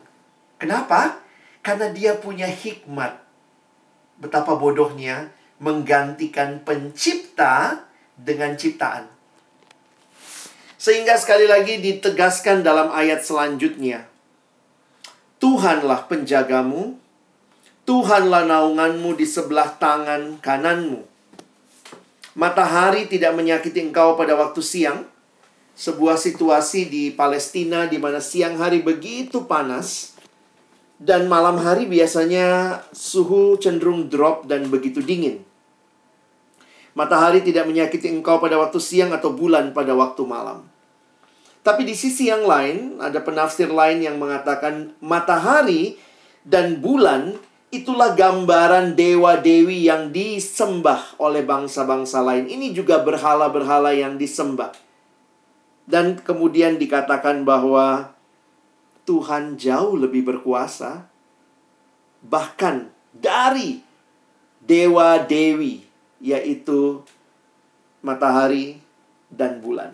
Kenapa? 0.60 1.24
Karena 1.63 1.88
dia 1.96 2.20
punya 2.20 2.51
hikmat. 2.51 3.15
Betapa 4.20 4.60
bodohnya 4.60 5.37
menggantikan 5.58 6.62
pencipta 6.62 7.86
dengan 8.18 8.54
ciptaan. 8.54 9.10
Sehingga 10.78 11.18
sekali 11.18 11.50
lagi 11.50 11.82
ditegaskan 11.82 12.62
dalam 12.62 12.94
ayat 12.94 13.26
selanjutnya. 13.26 14.06
Tuhanlah 15.42 16.06
penjagamu, 16.06 16.98
Tuhanlah 17.88 18.44
naunganmu 18.44 19.16
di 19.16 19.24
sebelah 19.24 19.80
tangan 19.80 20.44
kananmu. 20.44 21.08
Matahari 22.36 23.08
tidak 23.08 23.32
menyakiti 23.32 23.80
engkau 23.80 24.20
pada 24.20 24.36
waktu 24.36 24.60
siang. 24.60 25.08
Sebuah 25.78 26.20
situasi 26.20 26.92
di 26.92 27.14
Palestina 27.16 27.88
di 27.88 27.96
mana 27.96 28.20
siang 28.20 28.60
hari 28.60 28.84
begitu 28.84 29.46
panas 29.48 30.18
dan 31.00 31.30
malam 31.30 31.62
hari 31.62 31.88
biasanya 31.88 32.82
suhu 32.90 33.56
cenderung 33.62 34.12
drop 34.12 34.52
dan 34.52 34.68
begitu 34.68 35.00
dingin. 35.00 35.47
Matahari 36.98 37.46
tidak 37.46 37.70
menyakiti 37.70 38.10
engkau 38.10 38.42
pada 38.42 38.58
waktu 38.58 38.82
siang 38.82 39.13
atau 39.13 39.30
bulan 39.30 39.70
pada 39.70 39.94
waktu 39.94 40.25
malam. 40.25 40.66
Tapi 41.62 41.86
di 41.86 41.94
sisi 41.94 42.25
yang 42.25 42.42
lain, 42.42 42.98
ada 42.98 43.22
penafsir 43.22 43.70
lain 43.70 44.01
yang 44.01 44.18
mengatakan 44.18 44.98
matahari 44.98 45.94
dan 46.42 46.82
bulan 46.82 47.38
itulah 47.70 48.18
gambaran 48.18 48.98
dewa-dewi 48.98 49.86
yang 49.86 50.10
disembah 50.10 51.20
oleh 51.22 51.46
bangsa-bangsa 51.46 52.24
lain. 52.25 52.50
Ini 52.50 52.74
juga 52.74 53.04
berhala-berhala 53.06 53.94
yang 53.94 54.18
disembah. 54.18 54.74
Dan 55.86 56.20
kemudian 56.20 56.82
dikatakan 56.82 57.46
bahwa 57.46 58.16
Tuhan 59.06 59.56
jauh 59.56 59.96
lebih 59.96 60.24
berkuasa, 60.25 61.08
bahkan 62.25 62.92
dari 63.16 63.80
dewa-dewi 64.66 65.87
yaitu 66.22 67.02
matahari 68.02 68.82
dan 69.30 69.60
bulan. 69.60 69.94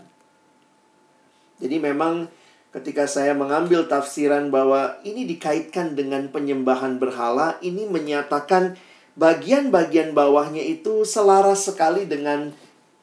Jadi 1.59 1.79
memang 1.79 2.27
ketika 2.73 3.05
saya 3.05 3.37
mengambil 3.37 3.85
tafsiran 3.85 4.49
bahwa 4.49 4.97
ini 5.05 5.23
dikaitkan 5.29 5.93
dengan 5.93 6.27
penyembahan 6.27 6.97
berhala, 6.97 7.55
ini 7.61 7.87
menyatakan 7.87 8.75
bagian-bagian 9.13 10.11
bawahnya 10.17 10.61
itu 10.61 11.05
selaras 11.05 11.69
sekali 11.69 12.09
dengan 12.09 12.51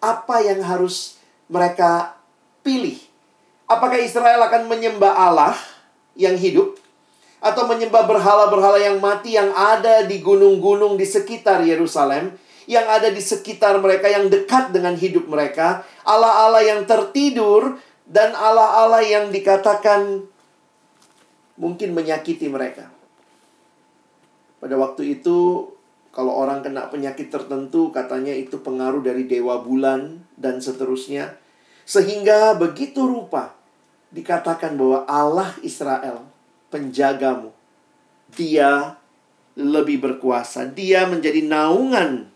apa 0.03 0.43
yang 0.43 0.61
harus 0.65 1.21
mereka 1.47 2.19
pilih. 2.67 2.99
Apakah 3.71 4.03
Israel 4.03 4.43
akan 4.51 4.67
menyembah 4.67 5.15
Allah 5.15 5.55
yang 6.19 6.35
hidup 6.35 6.75
atau 7.39 7.65
menyembah 7.71 8.05
berhala-berhala 8.05 8.83
yang 8.83 8.99
mati 8.99 9.39
yang 9.39 9.55
ada 9.55 10.03
di 10.03 10.19
gunung-gunung 10.19 10.99
di 10.99 11.07
sekitar 11.07 11.63
Yerusalem? 11.63 12.35
Yang 12.71 12.87
ada 12.87 13.11
di 13.11 13.19
sekitar 13.19 13.83
mereka, 13.83 14.07
yang 14.07 14.31
dekat 14.31 14.71
dengan 14.71 14.95
hidup 14.95 15.27
mereka, 15.27 15.83
Allah-Allah 16.07 16.63
yang 16.63 16.81
tertidur, 16.87 17.83
dan 18.07 18.31
Allah-Allah 18.31 19.03
yang 19.03 19.35
dikatakan 19.35 20.23
mungkin 21.59 21.91
menyakiti 21.91 22.47
mereka. 22.47 22.95
Pada 24.63 24.79
waktu 24.79 25.19
itu, 25.19 25.67
kalau 26.15 26.31
orang 26.31 26.63
kena 26.63 26.87
penyakit 26.87 27.27
tertentu, 27.27 27.91
katanya 27.91 28.31
itu 28.31 28.63
pengaruh 28.63 29.03
dari 29.03 29.27
dewa 29.27 29.59
bulan 29.59 30.23
dan 30.39 30.63
seterusnya. 30.63 31.43
Sehingga 31.83 32.55
begitu 32.55 33.03
rupa 33.03 33.51
dikatakan 34.15 34.79
bahwa 34.79 35.11
Allah 35.11 35.51
Israel, 35.67 36.23
penjagamu, 36.71 37.51
dia 38.31 38.95
lebih 39.59 39.99
berkuasa. 39.99 40.71
Dia 40.71 41.11
menjadi 41.11 41.43
naungan 41.43 42.30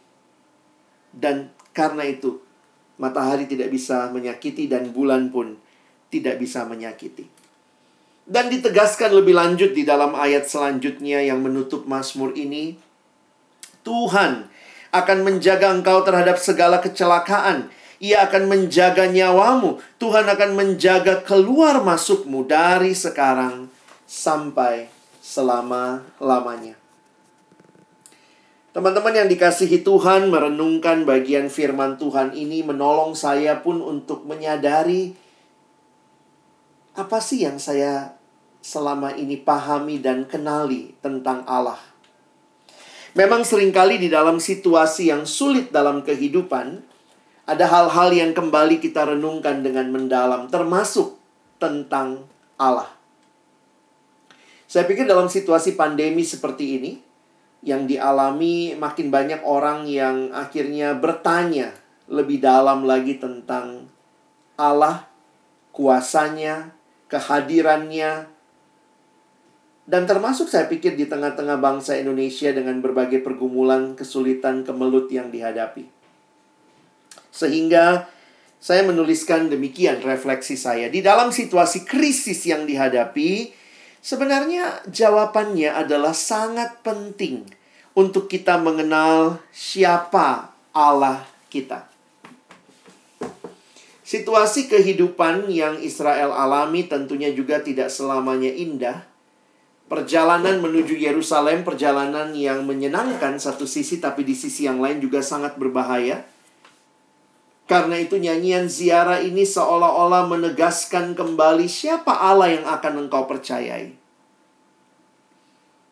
dan 1.14 1.54
karena 1.70 2.06
itu, 2.06 2.42
matahari 2.98 3.46
tidak 3.46 3.70
bisa 3.70 4.10
menyakiti 4.10 4.66
dan 4.70 4.90
bulan 4.90 5.30
pun 5.30 5.58
tidak 6.10 6.38
bisa 6.38 6.62
menyakiti. 6.66 7.26
Dan 8.24 8.48
ditegaskan 8.48 9.12
lebih 9.12 9.36
lanjut 9.36 9.76
di 9.76 9.84
dalam 9.84 10.16
ayat 10.16 10.48
selanjutnya 10.48 11.20
yang 11.20 11.44
menutup 11.44 11.84
Mazmur 11.84 12.32
ini, 12.32 12.78
Tuhan 13.84 14.48
akan 14.94 15.18
menjaga 15.26 15.74
engkau 15.74 16.00
terhadap 16.06 16.40
segala 16.40 16.80
kecelakaan. 16.80 17.68
Ia 18.00 18.24
akan 18.30 18.48
menjaga 18.48 19.10
nyawamu. 19.10 19.76
Tuhan 20.00 20.24
akan 20.24 20.50
menjaga 20.56 21.20
keluar 21.20 21.84
masukmu 21.84 22.48
dari 22.48 22.96
sekarang 22.96 23.68
sampai 24.08 24.88
selama-lamanya. 25.20 26.83
Teman-teman 28.74 29.14
yang 29.14 29.30
dikasihi 29.30 29.86
Tuhan 29.86 30.34
merenungkan 30.34 31.06
bagian 31.06 31.46
firman 31.46 31.94
Tuhan 31.94 32.34
ini 32.34 32.66
menolong 32.66 33.14
saya 33.14 33.62
pun 33.62 33.78
untuk 33.78 34.26
menyadari 34.26 35.14
apa 36.98 37.22
sih 37.22 37.46
yang 37.46 37.62
saya 37.62 38.18
selama 38.58 39.14
ini 39.14 39.38
pahami 39.38 40.02
dan 40.02 40.26
kenali 40.26 40.90
tentang 40.98 41.46
Allah. 41.46 41.78
Memang 43.14 43.46
sering 43.46 43.70
kali 43.70 44.02
di 44.02 44.10
dalam 44.10 44.42
situasi 44.42 45.06
yang 45.06 45.22
sulit 45.22 45.70
dalam 45.70 46.02
kehidupan, 46.02 46.82
ada 47.46 47.70
hal-hal 47.70 48.10
yang 48.10 48.34
kembali 48.34 48.82
kita 48.82 49.06
renungkan 49.06 49.62
dengan 49.62 49.86
mendalam, 49.94 50.50
termasuk 50.50 51.14
tentang 51.62 52.26
Allah. 52.58 52.90
Saya 54.66 54.82
pikir 54.90 55.06
dalam 55.06 55.30
situasi 55.30 55.78
pandemi 55.78 56.26
seperti 56.26 56.82
ini, 56.82 57.13
yang 57.64 57.88
dialami 57.88 58.76
makin 58.76 59.08
banyak 59.08 59.40
orang 59.40 59.88
yang 59.88 60.28
akhirnya 60.36 60.92
bertanya 60.92 61.72
lebih 62.12 62.44
dalam 62.44 62.84
lagi 62.84 63.16
tentang 63.16 63.88
Allah, 64.60 65.08
kuasanya, 65.72 66.76
kehadirannya, 67.08 68.28
dan 69.84 70.04
termasuk 70.04 70.48
saya 70.48 70.68
pikir 70.68 70.96
di 70.96 71.08
tengah-tengah 71.08 71.60
bangsa 71.60 71.96
Indonesia 71.96 72.52
dengan 72.52 72.84
berbagai 72.84 73.24
pergumulan, 73.24 73.96
kesulitan, 73.96 74.64
kemelut 74.64 75.08
yang 75.08 75.28
dihadapi. 75.28 75.88
Sehingga 77.28 78.08
saya 78.60 78.80
menuliskan 78.88 79.52
demikian 79.52 80.00
refleksi 80.00 80.56
saya. 80.56 80.88
Di 80.88 81.04
dalam 81.04 81.28
situasi 81.28 81.84
krisis 81.84 82.48
yang 82.48 82.64
dihadapi, 82.64 83.63
Sebenarnya 84.04 84.84
jawabannya 84.84 85.72
adalah 85.72 86.12
sangat 86.12 86.84
penting 86.84 87.48
untuk 87.96 88.28
kita 88.28 88.60
mengenal 88.60 89.40
siapa 89.48 90.52
Allah 90.76 91.24
kita. 91.48 91.88
Situasi 94.04 94.68
kehidupan 94.68 95.48
yang 95.48 95.80
Israel 95.80 96.36
alami 96.36 96.84
tentunya 96.84 97.32
juga 97.32 97.64
tidak 97.64 97.88
selamanya 97.88 98.52
indah. 98.52 99.08
Perjalanan 99.88 100.60
menuju 100.60 101.00
Yerusalem, 101.00 101.64
perjalanan 101.64 102.36
yang 102.36 102.68
menyenangkan 102.68 103.40
satu 103.40 103.64
sisi, 103.64 104.04
tapi 104.04 104.20
di 104.28 104.36
sisi 104.36 104.68
yang 104.68 104.84
lain 104.84 105.00
juga 105.00 105.24
sangat 105.24 105.56
berbahaya. 105.56 106.28
Karena 107.64 107.96
itu 107.96 108.20
nyanyian 108.20 108.68
ziarah 108.68 109.24
ini 109.24 109.48
seolah-olah 109.48 110.28
menegaskan 110.28 111.16
kembali 111.16 111.64
siapa 111.64 112.12
Allah 112.12 112.60
yang 112.60 112.64
akan 112.68 113.08
engkau 113.08 113.24
percayai. 113.24 113.96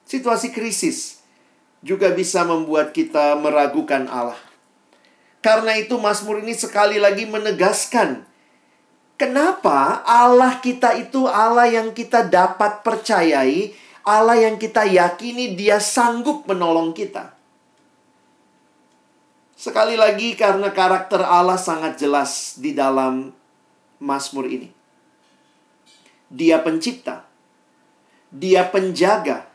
Situasi 0.05 0.53
krisis 0.53 1.25
juga 1.81 2.13
bisa 2.13 2.45
membuat 2.45 2.93
kita 2.93 3.41
meragukan 3.41 4.05
Allah. 4.13 4.37
Karena 5.41 5.75
itu 5.75 5.97
Mazmur 5.97 6.45
ini 6.45 6.53
sekali 6.53 7.01
lagi 7.01 7.25
menegaskan 7.25 8.23
kenapa 9.17 10.05
Allah 10.05 10.61
kita 10.61 10.93
itu 11.01 11.25
Allah 11.25 11.73
yang 11.73 11.91
kita 11.97 12.29
dapat 12.29 12.85
percayai, 12.85 13.73
Allah 14.05 14.37
yang 14.39 14.61
kita 14.61 14.85
yakini 14.85 15.57
dia 15.57 15.81
sanggup 15.81 16.45
menolong 16.45 16.93
kita. 16.93 17.32
Sekali 19.63 19.95
lagi 19.95 20.35
karena 20.35 20.75
karakter 20.75 21.23
Allah 21.23 21.55
sangat 21.55 21.95
jelas 21.95 22.59
di 22.59 22.75
dalam 22.75 23.31
Mazmur 24.03 24.51
ini. 24.51 24.67
Dia 26.27 26.59
pencipta. 26.59 27.23
Dia 28.35 28.67
penjaga. 28.67 29.47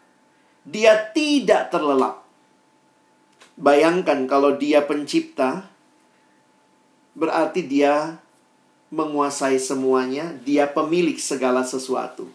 Dia 0.64 1.12
tidak 1.12 1.76
terlelap. 1.76 2.24
Bayangkan 3.60 4.24
kalau 4.32 4.56
dia 4.56 4.80
pencipta, 4.88 5.68
berarti 7.12 7.68
dia 7.68 8.24
menguasai 8.88 9.60
semuanya, 9.60 10.32
dia 10.40 10.72
pemilik 10.72 11.20
segala 11.20 11.68
sesuatu. 11.68 12.32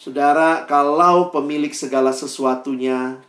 Saudara, 0.00 0.64
kalau 0.64 1.28
pemilik 1.28 1.76
segala 1.76 2.16
sesuatunya 2.16 3.20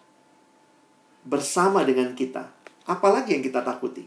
bersama 1.28 1.84
dengan 1.84 2.16
kita, 2.16 2.55
apalagi 2.86 3.38
yang 3.38 3.44
kita 3.46 3.62
takuti? 3.66 4.06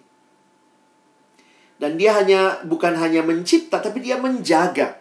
Dan 1.79 1.95
dia 1.95 2.19
hanya 2.19 2.59
bukan 2.67 2.99
hanya 2.99 3.23
mencipta, 3.23 3.79
tapi 3.79 4.03
dia 4.03 4.19
menjaga. 4.19 4.99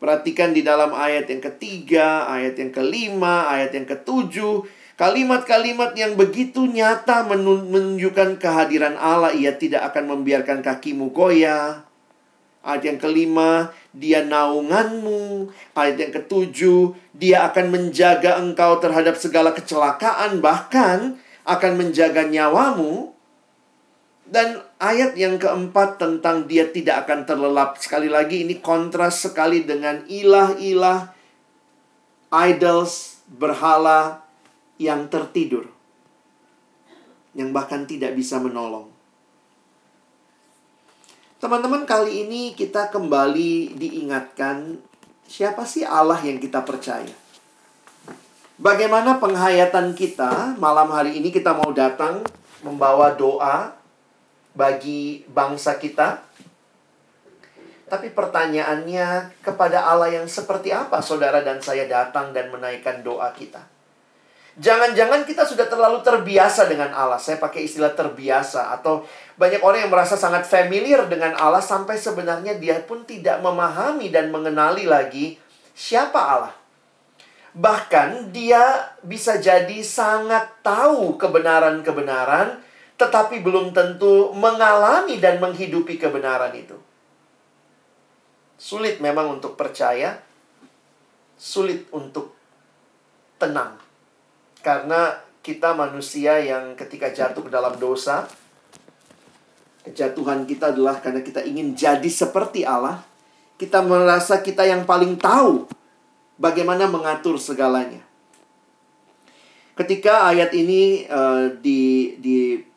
Perhatikan 0.00 0.56
di 0.56 0.64
dalam 0.64 0.96
ayat 0.96 1.28
yang 1.28 1.44
ketiga, 1.44 2.24
ayat 2.28 2.56
yang 2.56 2.72
kelima, 2.72 3.48
ayat 3.52 3.76
yang 3.76 3.84
ketujuh. 3.84 4.64
Kalimat-kalimat 4.96 5.96
yang 5.96 6.16
begitu 6.16 6.68
nyata 6.68 7.24
menunjukkan 7.24 8.36
kehadiran 8.36 8.96
Allah. 9.00 9.32
Ia 9.32 9.56
tidak 9.56 9.92
akan 9.92 10.16
membiarkan 10.16 10.60
kakimu 10.60 11.12
goyah. 11.12 11.84
Ayat 12.60 12.84
yang 12.84 12.98
kelima, 13.00 13.72
dia 13.96 14.20
naunganmu. 14.24 15.52
Ayat 15.72 15.96
yang 16.00 16.12
ketujuh, 16.16 16.96
dia 17.16 17.48
akan 17.48 17.72
menjaga 17.72 18.40
engkau 18.40 18.76
terhadap 18.80 19.16
segala 19.16 19.56
kecelakaan. 19.56 20.44
Bahkan 20.44 21.16
akan 21.48 21.72
menjaga 21.76 22.28
nyawamu. 22.28 23.09
Dan 24.30 24.62
ayat 24.78 25.18
yang 25.18 25.42
keempat 25.42 25.98
tentang 25.98 26.46
dia 26.46 26.70
tidak 26.70 27.02
akan 27.02 27.26
terlelap. 27.26 27.82
Sekali 27.82 28.06
lagi 28.06 28.46
ini 28.46 28.62
kontras 28.62 29.26
sekali 29.26 29.66
dengan 29.66 30.06
ilah-ilah, 30.06 31.10
idols, 32.30 33.26
berhala 33.26 34.22
yang 34.78 35.10
tertidur. 35.10 35.66
Yang 37.34 37.50
bahkan 37.50 37.90
tidak 37.90 38.14
bisa 38.14 38.38
menolong. 38.38 38.86
Teman-teman, 41.42 41.82
kali 41.82 42.22
ini 42.22 42.54
kita 42.54 42.86
kembali 42.94 43.74
diingatkan 43.74 44.78
siapa 45.26 45.66
sih 45.66 45.82
Allah 45.82 46.22
yang 46.22 46.38
kita 46.38 46.62
percaya. 46.62 47.10
Bagaimana 48.60 49.18
penghayatan 49.18 49.96
kita 49.98 50.54
malam 50.60 50.92
hari 50.92 51.16
ini 51.18 51.32
kita 51.32 51.56
mau 51.56 51.72
datang 51.74 52.20
membawa 52.60 53.16
doa 53.16 53.79
bagi 54.54 55.26
bangsa 55.30 55.78
kita. 55.78 56.22
Tapi 57.90 58.14
pertanyaannya 58.14 59.42
kepada 59.42 59.82
Allah 59.82 60.14
yang 60.14 60.26
seperti 60.30 60.70
apa 60.70 61.02
saudara 61.02 61.42
dan 61.42 61.58
saya 61.58 61.90
datang 61.90 62.30
dan 62.30 62.54
menaikkan 62.54 63.02
doa 63.02 63.34
kita. 63.34 63.66
Jangan-jangan 64.60 65.24
kita 65.24 65.46
sudah 65.46 65.66
terlalu 65.70 66.02
terbiasa 66.02 66.66
dengan 66.66 66.90
Allah. 66.92 67.16
Saya 67.16 67.38
pakai 67.38 67.64
istilah 67.64 67.94
terbiasa 67.94 68.74
atau 68.76 69.06
banyak 69.40 69.62
orang 69.64 69.86
yang 69.86 69.92
merasa 69.94 70.20
sangat 70.20 70.44
familiar 70.44 71.06
dengan 71.08 71.32
Allah 71.38 71.64
sampai 71.64 71.96
sebenarnya 71.96 72.58
dia 72.58 72.82
pun 72.82 73.06
tidak 73.08 73.40
memahami 73.40 74.12
dan 74.12 74.28
mengenali 74.28 74.84
lagi 74.84 75.40
siapa 75.72 76.18
Allah. 76.18 76.54
Bahkan 77.56 78.30
dia 78.30 78.94
bisa 79.02 79.40
jadi 79.40 79.82
sangat 79.82 80.62
tahu 80.62 81.18
kebenaran-kebenaran 81.18 82.69
tetapi 83.00 83.40
belum 83.40 83.72
tentu 83.72 84.36
mengalami 84.36 85.16
dan 85.16 85.40
menghidupi 85.40 85.96
kebenaran 85.96 86.52
itu. 86.52 86.76
Sulit 88.60 89.00
memang 89.00 89.40
untuk 89.40 89.56
percaya, 89.56 90.20
sulit 91.40 91.88
untuk 91.96 92.36
tenang. 93.40 93.80
Karena 94.60 95.16
kita 95.40 95.72
manusia 95.72 96.36
yang 96.44 96.76
ketika 96.76 97.08
jatuh 97.08 97.40
ke 97.40 97.48
dalam 97.48 97.80
dosa, 97.80 98.28
Kejatuhan 99.80 100.44
kita 100.44 100.76
adalah 100.76 101.00
karena 101.00 101.24
kita 101.24 101.40
ingin 101.40 101.72
jadi 101.72 102.04
seperti 102.04 102.68
Allah. 102.68 103.00
Kita 103.56 103.80
merasa 103.80 104.44
kita 104.44 104.64
yang 104.68 104.84
paling 104.84 105.16
tahu 105.16 105.68
bagaimana 106.36 106.84
mengatur 106.84 107.40
segalanya. 107.40 108.00
Ketika 109.72 110.28
ayat 110.28 110.52
ini 110.52 111.08
uh, 111.08 111.56
di, 111.56 112.12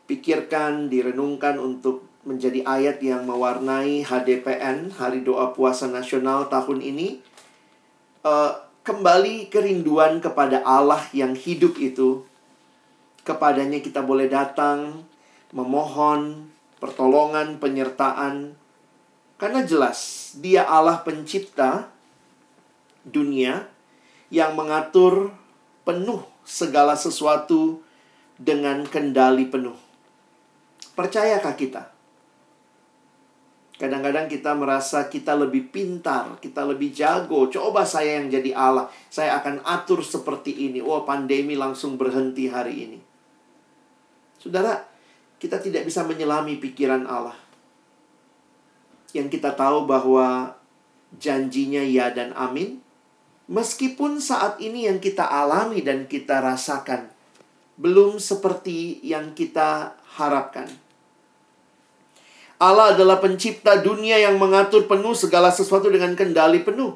dipikirkan, 0.03 0.91
direnungkan 0.91 1.55
untuk 1.55 2.03
menjadi 2.27 2.63
ayat 2.67 2.99
yang 2.99 3.23
mewarnai 3.23 4.03
HDPN, 4.03 4.95
Hari 4.99 5.23
Doa 5.23 5.55
Puasa 5.55 5.87
Nasional 5.87 6.51
tahun 6.51 6.83
ini, 6.83 7.23
uh, 8.27 8.51
kembali 8.83 9.47
kerinduan 9.47 10.19
kepada 10.19 10.59
Allah 10.67 11.03
yang 11.15 11.35
hidup 11.35 11.79
itu. 11.79 12.27
Kepadanya 13.23 13.79
kita 13.79 14.03
boleh 14.03 14.27
datang, 14.27 15.07
memohon, 15.55 16.51
pertolongan, 16.83 17.59
penyertaan. 17.63 18.59
Karena 19.39 19.63
jelas, 19.63 20.31
dia 20.35 20.67
Allah 20.67 20.99
pencipta 20.99 21.87
dunia 23.07 23.71
yang 24.27 24.59
mengatur 24.59 25.31
penuh 25.87 26.27
segala 26.43 26.99
sesuatu 26.99 27.79
dengan 28.35 28.83
kendali 28.83 29.47
penuh. 29.47 29.92
Percayakah 30.93 31.53
kita? 31.57 31.93
Kadang-kadang 33.73 34.29
kita 34.29 34.53
merasa 34.53 35.09
kita 35.09 35.33
lebih 35.33 35.73
pintar, 35.73 36.37
kita 36.37 36.61
lebih 36.63 36.93
jago. 36.93 37.49
Coba 37.49 37.83
saya 37.83 38.21
yang 38.21 38.29
jadi 38.29 38.53
Allah, 38.53 38.87
saya 39.09 39.41
akan 39.41 39.65
atur 39.65 40.05
seperti 40.05 40.69
ini. 40.69 40.79
Oh, 40.79 41.01
pandemi 41.01 41.57
langsung 41.57 41.97
berhenti 41.97 42.45
hari 42.47 42.85
ini. 42.85 42.99
Saudara, 44.37 44.77
kita 45.41 45.57
tidak 45.57 45.89
bisa 45.89 46.05
menyelami 46.05 46.61
pikiran 46.61 47.09
Allah. 47.09 47.35
Yang 49.11 49.41
kita 49.41 49.57
tahu 49.57 49.89
bahwa 49.89 50.53
janjinya 51.17 51.81
ya 51.81 52.13
dan 52.13 52.31
amin. 52.37 52.77
Meskipun 53.49 54.21
saat 54.21 54.61
ini 54.61 54.87
yang 54.87 55.01
kita 55.01 55.25
alami 55.25 55.83
dan 55.83 56.05
kita 56.05 56.39
rasakan 56.39 57.11
belum 57.75 58.21
seperti 58.21 59.01
yang 59.01 59.33
kita 59.33 59.97
harapkan. 60.15 60.82
Allah 62.63 62.95
adalah 62.95 63.19
pencipta 63.19 63.75
dunia 63.83 64.23
yang 64.23 64.39
mengatur 64.39 64.87
penuh 64.87 65.11
segala 65.11 65.51
sesuatu 65.51 65.91
dengan 65.91 66.15
kendali 66.15 66.63
penuh. 66.63 66.95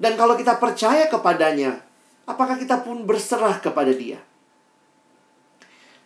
Dan 0.00 0.16
kalau 0.16 0.40
kita 0.40 0.56
percaya 0.56 1.04
kepadanya, 1.12 1.84
apakah 2.24 2.56
kita 2.56 2.80
pun 2.80 3.04
berserah 3.04 3.60
kepada 3.60 3.92
Dia? 3.92 4.24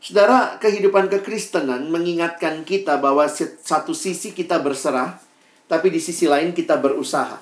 Saudara, 0.02 0.58
kehidupan 0.58 1.06
kekristenan 1.06 1.86
mengingatkan 1.86 2.66
kita 2.66 2.98
bahwa 2.98 3.30
satu 3.62 3.94
sisi 3.94 4.34
kita 4.34 4.58
berserah, 4.58 5.22
tapi 5.70 5.94
di 5.94 6.02
sisi 6.02 6.26
lain 6.26 6.50
kita 6.50 6.82
berusaha. 6.82 7.38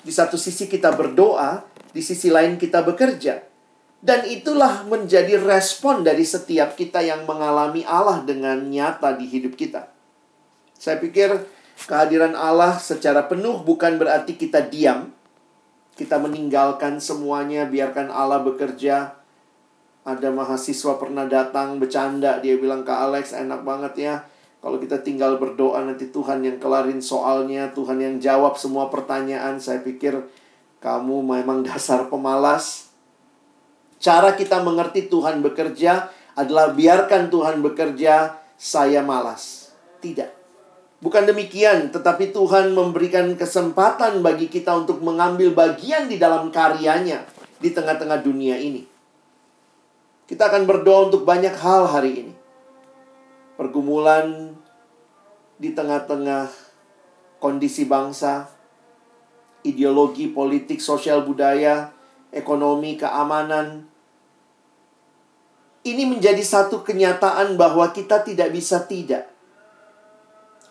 Di 0.00 0.12
satu 0.12 0.40
sisi 0.40 0.72
kita 0.72 0.88
berdoa, 0.96 1.68
di 1.92 2.00
sisi 2.00 2.32
lain 2.32 2.56
kita 2.56 2.80
bekerja. 2.80 3.44
Dan 4.00 4.24
itulah 4.24 4.88
menjadi 4.88 5.36
respon 5.36 6.00
dari 6.00 6.24
setiap 6.24 6.76
kita 6.80 7.04
yang 7.04 7.28
mengalami 7.28 7.84
Allah 7.84 8.24
dengan 8.24 8.56
nyata 8.68 9.16
di 9.16 9.28
hidup 9.28 9.56
kita. 9.56 9.95
Saya 10.76 11.00
pikir 11.00 11.32
kehadiran 11.88 12.36
Allah 12.36 12.76
secara 12.76 13.24
penuh 13.26 13.64
bukan 13.64 13.96
berarti 13.96 14.36
kita 14.36 14.64
diam. 14.64 15.12
Kita 15.96 16.20
meninggalkan 16.20 17.00
semuanya, 17.00 17.64
biarkan 17.64 18.12
Allah 18.12 18.44
bekerja 18.44 19.16
ada 20.06 20.30
mahasiswa 20.30 21.02
pernah 21.02 21.26
datang 21.26 21.82
bercanda, 21.82 22.38
dia 22.38 22.54
bilang 22.54 22.86
ke 22.86 22.94
Alex, 22.94 23.34
enak 23.34 23.66
banget 23.66 23.94
ya. 23.98 24.14
Kalau 24.62 24.78
kita 24.78 25.02
tinggal 25.02 25.34
berdoa 25.34 25.82
nanti 25.82 26.14
Tuhan 26.14 26.46
yang 26.46 26.62
kelarin 26.62 27.02
soalnya, 27.02 27.74
Tuhan 27.74 27.98
yang 27.98 28.16
jawab 28.22 28.54
semua 28.54 28.86
pertanyaan. 28.86 29.58
Saya 29.58 29.82
pikir 29.82 30.14
kamu 30.78 31.26
memang 31.26 31.66
dasar 31.66 32.06
pemalas. 32.06 32.86
Cara 33.98 34.38
kita 34.38 34.62
mengerti 34.62 35.10
Tuhan 35.10 35.42
bekerja 35.42 36.06
adalah 36.38 36.70
biarkan 36.70 37.26
Tuhan 37.26 37.58
bekerja, 37.66 38.38
saya 38.54 39.02
malas. 39.02 39.74
Tidak. 39.98 40.35
Bukan 40.96 41.28
demikian, 41.28 41.92
tetapi 41.92 42.32
Tuhan 42.32 42.72
memberikan 42.72 43.28
kesempatan 43.36 44.24
bagi 44.24 44.48
kita 44.48 44.72
untuk 44.72 45.04
mengambil 45.04 45.52
bagian 45.52 46.08
di 46.08 46.16
dalam 46.16 46.48
karyanya 46.48 47.28
di 47.60 47.68
tengah-tengah 47.68 48.24
dunia 48.24 48.56
ini. 48.56 48.88
Kita 50.24 50.48
akan 50.48 50.64
berdoa 50.64 51.12
untuk 51.12 51.28
banyak 51.28 51.52
hal 51.52 51.84
hari 51.84 52.24
ini. 52.24 52.34
Pergumulan 53.60 54.56
di 55.60 55.76
tengah-tengah 55.76 56.48
kondisi 57.44 57.84
bangsa, 57.84 58.48
ideologi, 59.68 60.32
politik, 60.32 60.80
sosial 60.80 61.28
budaya, 61.28 61.92
ekonomi, 62.32 62.96
keamanan. 62.96 63.84
Ini 65.84 66.08
menjadi 66.08 66.40
satu 66.40 66.80
kenyataan 66.82 67.60
bahwa 67.60 67.92
kita 67.92 68.24
tidak 68.24 68.48
bisa 68.50 68.80
tidak. 68.88 69.35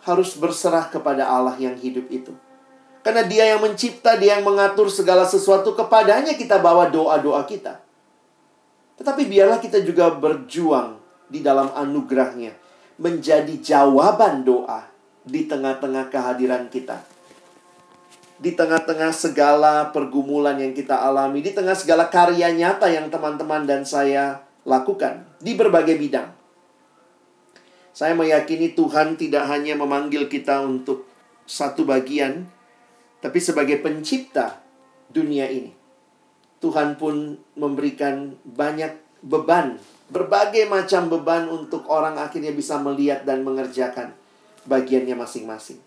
Harus 0.06 0.38
berserah 0.38 0.86
kepada 0.86 1.26
Allah 1.26 1.58
yang 1.58 1.74
hidup 1.74 2.06
itu. 2.14 2.30
Karena 3.02 3.26
dia 3.26 3.54
yang 3.54 3.62
mencipta, 3.62 4.14
dia 4.18 4.38
yang 4.38 4.46
mengatur 4.46 4.86
segala 4.90 5.26
sesuatu 5.26 5.74
kepadanya 5.74 6.34
kita 6.34 6.58
bawa 6.62 6.90
doa-doa 6.90 7.42
kita. 7.46 7.82
Tetapi 8.98 9.26
biarlah 9.30 9.58
kita 9.62 9.82
juga 9.82 10.10
berjuang 10.10 10.98
di 11.30 11.42
dalam 11.42 11.70
anugerahnya. 11.74 12.54
Menjadi 12.98 13.62
jawaban 13.62 14.42
doa 14.42 14.90
di 15.26 15.46
tengah-tengah 15.46 16.06
kehadiran 16.10 16.70
kita. 16.70 17.02
Di 18.42 18.54
tengah-tengah 18.54 19.10
segala 19.10 19.90
pergumulan 19.90 20.58
yang 20.58 20.74
kita 20.74 20.98
alami, 20.98 21.42
di 21.42 21.50
tengah 21.50 21.74
segala 21.74 22.10
karya 22.10 22.52
nyata 22.54 22.90
yang 22.90 23.10
teman-teman 23.10 23.66
dan 23.66 23.82
saya 23.82 24.46
lakukan 24.66 25.24
di 25.40 25.54
berbagai 25.54 25.96
bidang. 25.96 26.35
Saya 27.96 28.12
meyakini 28.12 28.76
Tuhan 28.76 29.16
tidak 29.16 29.48
hanya 29.48 29.72
memanggil 29.72 30.28
kita 30.28 30.60
untuk 30.60 31.08
satu 31.48 31.88
bagian, 31.88 32.44
tapi 33.24 33.40
sebagai 33.40 33.80
pencipta 33.80 34.60
dunia 35.08 35.48
ini. 35.48 35.72
Tuhan 36.60 37.00
pun 37.00 37.40
memberikan 37.56 38.36
banyak 38.44 39.00
beban, 39.24 39.80
berbagai 40.12 40.68
macam 40.68 41.08
beban 41.08 41.48
untuk 41.48 41.88
orang 41.88 42.20
akhirnya 42.20 42.52
bisa 42.52 42.76
melihat 42.76 43.24
dan 43.24 43.40
mengerjakan 43.40 44.12
bagiannya 44.68 45.16
masing-masing. 45.16 45.80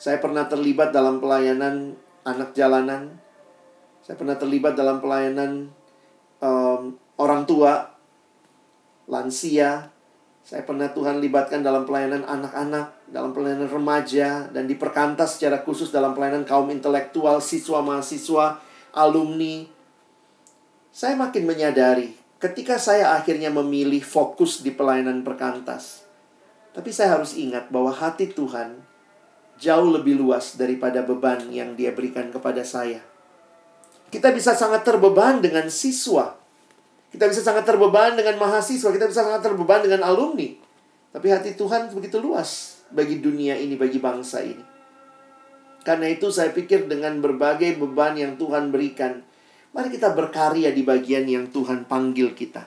Saya 0.00 0.16
pernah 0.16 0.48
terlibat 0.48 0.96
dalam 0.96 1.20
pelayanan 1.20 1.92
anak 2.24 2.56
jalanan. 2.56 3.20
Saya 4.00 4.16
pernah 4.16 4.40
terlibat 4.40 4.80
dalam 4.80 4.96
pelayanan 4.96 5.68
um, 6.40 6.96
orang 7.20 7.44
tua, 7.44 7.92
lansia, 9.12 9.92
saya 10.46 10.62
pernah 10.62 10.86
Tuhan 10.94 11.18
libatkan 11.18 11.58
dalam 11.58 11.82
pelayanan 11.82 12.22
anak-anak, 12.22 13.10
dalam 13.10 13.34
pelayanan 13.34 13.66
remaja, 13.66 14.46
dan 14.54 14.70
diperkantas 14.70 15.34
secara 15.34 15.66
khusus 15.66 15.90
dalam 15.90 16.14
pelayanan 16.14 16.46
kaum 16.46 16.70
intelektual, 16.70 17.42
siswa, 17.42 17.82
mahasiswa, 17.82 18.62
alumni. 18.94 19.66
Saya 20.94 21.18
makin 21.18 21.50
menyadari 21.50 22.14
ketika 22.38 22.78
saya 22.78 23.18
akhirnya 23.18 23.50
memilih 23.50 23.98
fokus 24.06 24.62
di 24.62 24.70
pelayanan 24.70 25.26
perkantas. 25.26 26.06
Tapi 26.70 26.94
saya 26.94 27.18
harus 27.18 27.34
ingat 27.34 27.66
bahwa 27.74 27.90
hati 27.90 28.30
Tuhan 28.30 28.86
jauh 29.58 29.90
lebih 29.90 30.14
luas 30.14 30.54
daripada 30.54 31.02
beban 31.02 31.42
yang 31.50 31.74
dia 31.74 31.90
berikan 31.90 32.30
kepada 32.30 32.62
saya. 32.62 33.02
Kita 34.14 34.30
bisa 34.30 34.54
sangat 34.54 34.86
terbeban 34.86 35.42
dengan 35.42 35.66
siswa 35.74 36.45
kita 37.10 37.30
bisa 37.30 37.42
sangat 37.42 37.64
terbeban 37.64 38.18
dengan 38.18 38.36
mahasiswa, 38.40 38.90
kita 38.90 39.06
bisa 39.06 39.22
sangat 39.22 39.42
terbeban 39.46 39.82
dengan 39.86 40.02
alumni. 40.02 40.50
Tapi 41.14 41.26
hati 41.32 41.56
Tuhan 41.56 41.88
begitu 41.94 42.20
luas 42.20 42.82
bagi 42.92 43.22
dunia 43.22 43.56
ini, 43.56 43.78
bagi 43.78 43.96
bangsa 44.02 44.44
ini. 44.44 44.64
Karena 45.86 46.10
itu 46.10 46.34
saya 46.34 46.50
pikir 46.50 46.90
dengan 46.90 47.22
berbagai 47.22 47.78
beban 47.78 48.18
yang 48.18 48.34
Tuhan 48.34 48.74
berikan, 48.74 49.22
mari 49.70 49.88
kita 49.94 50.10
berkarya 50.12 50.74
di 50.74 50.82
bagian 50.82 51.30
yang 51.30 51.46
Tuhan 51.54 51.86
panggil 51.86 52.34
kita. 52.34 52.66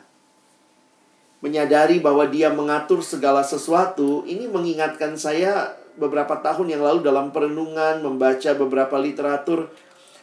Menyadari 1.43 1.99
bahwa 1.99 2.28
dia 2.32 2.47
mengatur 2.52 3.04
segala 3.04 3.43
sesuatu, 3.43 4.23
ini 4.23 4.47
mengingatkan 4.47 5.19
saya 5.19 5.75
beberapa 5.99 6.39
tahun 6.39 6.71
yang 6.71 6.82
lalu 6.84 7.04
dalam 7.04 7.36
perenungan, 7.36 7.99
membaca 7.99 8.56
beberapa 8.56 8.95
literatur, 8.95 9.67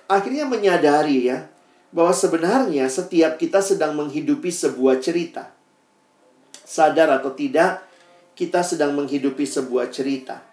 akhirnya 0.09 0.49
menyadari 0.49 1.29
ya, 1.29 1.53
bahwa 1.97 2.13
sebenarnya 2.13 2.93
setiap 2.93 3.41
kita 3.41 3.65
sedang 3.65 3.97
menghidupi 3.97 4.53
sebuah 4.53 5.01
cerita. 5.01 5.49
Sadar 6.61 7.09
atau 7.09 7.33
tidak, 7.33 7.89
kita 8.37 8.61
sedang 8.61 8.93
menghidupi 8.93 9.49
sebuah 9.49 9.89
cerita. 9.89 10.45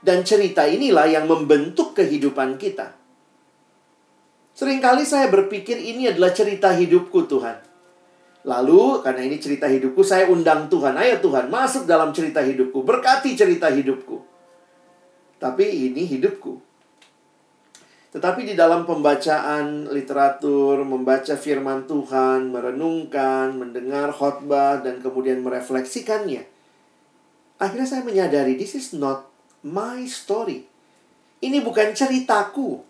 Dan 0.00 0.24
cerita 0.24 0.64
inilah 0.64 1.04
yang 1.04 1.28
membentuk 1.28 1.92
kehidupan 1.92 2.56
kita. 2.56 2.96
Seringkali 4.56 5.04
saya 5.04 5.28
berpikir 5.28 5.76
ini 5.76 6.08
adalah 6.08 6.32
cerita 6.32 6.72
hidupku 6.72 7.28
Tuhan. 7.28 7.60
Lalu 8.48 9.04
karena 9.04 9.20
ini 9.20 9.36
cerita 9.36 9.68
hidupku 9.68 10.00
saya 10.00 10.32
undang 10.32 10.72
Tuhan. 10.72 10.96
Ayo 10.96 11.20
Tuhan 11.20 11.52
masuk 11.52 11.84
dalam 11.84 12.16
cerita 12.16 12.40
hidupku. 12.40 12.80
Berkati 12.80 13.36
cerita 13.36 13.68
hidupku. 13.68 14.16
Tapi 15.36 15.92
ini 15.92 16.08
hidupku. 16.08 16.69
Tetapi 18.10 18.42
di 18.42 18.54
dalam 18.58 18.82
pembacaan 18.90 19.86
literatur, 19.86 20.82
membaca 20.82 21.38
firman 21.38 21.86
Tuhan, 21.86 22.50
merenungkan, 22.50 23.54
mendengar 23.54 24.10
khotbah, 24.10 24.82
dan 24.82 24.98
kemudian 24.98 25.46
merefleksikannya, 25.46 26.42
akhirnya 27.62 27.86
saya 27.86 28.02
menyadari 28.02 28.58
this 28.58 28.74
is 28.74 28.90
not 28.98 29.30
my 29.62 30.02
story. 30.10 30.66
Ini 31.38 31.62
bukan 31.62 31.94
ceritaku. 31.94 32.82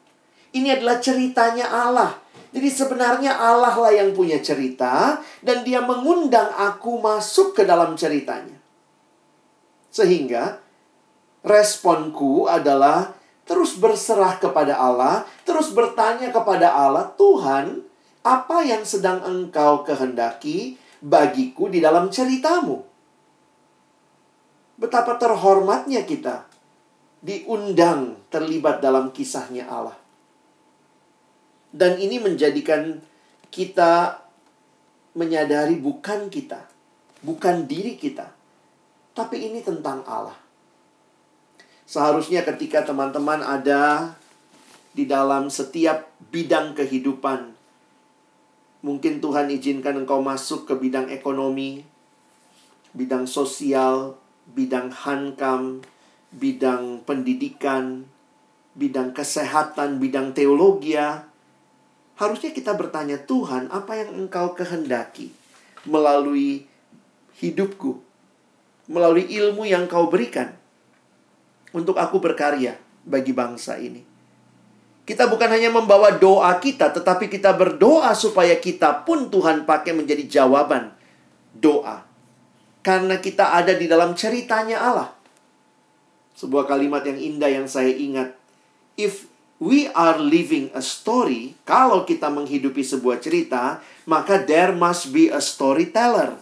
Ini 0.57 0.81
adalah 0.81 0.99
ceritanya 0.99 1.69
Allah. 1.69 2.17
Jadi 2.51 2.67
sebenarnya 2.67 3.37
Allah 3.39 3.77
lah 3.79 3.93
yang 3.95 4.11
punya 4.11 4.43
cerita 4.43 5.23
dan 5.39 5.63
dia 5.63 5.79
mengundang 5.79 6.51
aku 6.51 6.99
masuk 6.99 7.55
ke 7.55 7.63
dalam 7.63 7.95
ceritanya. 7.95 8.59
Sehingga 9.95 10.59
responku 11.47 12.51
adalah 12.51 13.20
terus 13.51 13.75
berserah 13.83 14.39
kepada 14.39 14.79
Allah, 14.79 15.27
terus 15.43 15.75
bertanya 15.75 16.31
kepada 16.31 16.71
Allah, 16.71 17.11
"Tuhan, 17.19 17.83
apa 18.23 18.63
yang 18.63 18.87
sedang 18.87 19.27
Engkau 19.27 19.83
kehendaki 19.83 20.79
bagiku 21.03 21.67
di 21.67 21.83
dalam 21.83 22.15
ceritamu?" 22.15 22.87
Betapa 24.79 25.19
terhormatnya 25.19 26.07
kita 26.07 26.47
diundang 27.27 28.23
terlibat 28.31 28.79
dalam 28.79 29.11
kisahnya 29.11 29.67
Allah. 29.67 29.99
Dan 31.75 31.99
ini 32.01 32.23
menjadikan 32.23 33.03
kita 33.51 34.25
menyadari 35.19 35.75
bukan 35.75 36.31
kita, 36.31 36.71
bukan 37.27 37.67
diri 37.67 37.99
kita, 37.99 38.31
tapi 39.13 39.53
ini 39.53 39.61
tentang 39.61 40.07
Allah. 40.07 40.40
Seharusnya 41.91 42.47
ketika 42.47 42.87
teman-teman 42.87 43.43
ada 43.43 44.15
di 44.95 45.11
dalam 45.11 45.51
setiap 45.51 46.07
bidang 46.31 46.71
kehidupan, 46.79 47.51
mungkin 48.87 49.19
Tuhan 49.19 49.51
izinkan 49.51 49.99
engkau 49.99 50.23
masuk 50.23 50.71
ke 50.71 50.79
bidang 50.79 51.11
ekonomi, 51.11 51.83
bidang 52.95 53.27
sosial, 53.27 54.15
bidang 54.55 54.95
hankam, 54.95 55.83
bidang 56.31 57.03
pendidikan, 57.03 58.07
bidang 58.79 59.11
kesehatan, 59.11 59.99
bidang 59.99 60.31
teologi. 60.31 60.95
Harusnya 62.15 62.55
kita 62.55 62.79
bertanya, 62.79 63.19
Tuhan, 63.19 63.67
apa 63.67 63.99
yang 63.99 64.15
engkau 64.15 64.55
kehendaki 64.55 65.35
melalui 65.91 66.71
hidupku, 67.43 67.99
melalui 68.87 69.27
ilmu 69.27 69.67
yang 69.67 69.91
kau 69.91 70.07
berikan? 70.07 70.60
Untuk 71.75 71.97
aku 71.97 72.19
berkarya 72.19 72.79
bagi 73.07 73.35
bangsa 73.35 73.79
ini. 73.79 74.03
Kita 75.05 75.27
bukan 75.27 75.51
hanya 75.51 75.75
membawa 75.75 76.15
doa 76.15 76.55
kita, 76.63 76.95
tetapi 76.95 77.27
kita 77.27 77.51
berdoa 77.51 78.15
supaya 78.15 78.55
kita 78.55 79.03
pun 79.03 79.27
Tuhan 79.27 79.67
pakai 79.67 79.91
menjadi 79.91 80.41
jawaban 80.41 80.95
doa. 81.57 82.07
Karena 82.81 83.19
kita 83.19 83.59
ada 83.59 83.75
di 83.75 83.91
dalam 83.91 84.15
ceritanya 84.15 84.79
Allah. 84.79 85.11
Sebuah 86.39 86.71
kalimat 86.71 87.03
yang 87.05 87.19
indah 87.19 87.51
yang 87.51 87.67
saya 87.67 87.91
ingat. 87.91 88.39
If 88.95 89.27
we 89.61 89.91
are 89.93 90.17
living 90.17 90.73
a 90.73 90.81
story, 90.81 91.59
kalau 91.69 92.09
kita 92.09 92.33
menghidupi 92.33 92.81
sebuah 92.81 93.21
cerita, 93.21 93.85
maka 94.09 94.41
there 94.41 94.73
must 94.73 95.13
be 95.13 95.29
a 95.29 95.43
storyteller. 95.43 96.39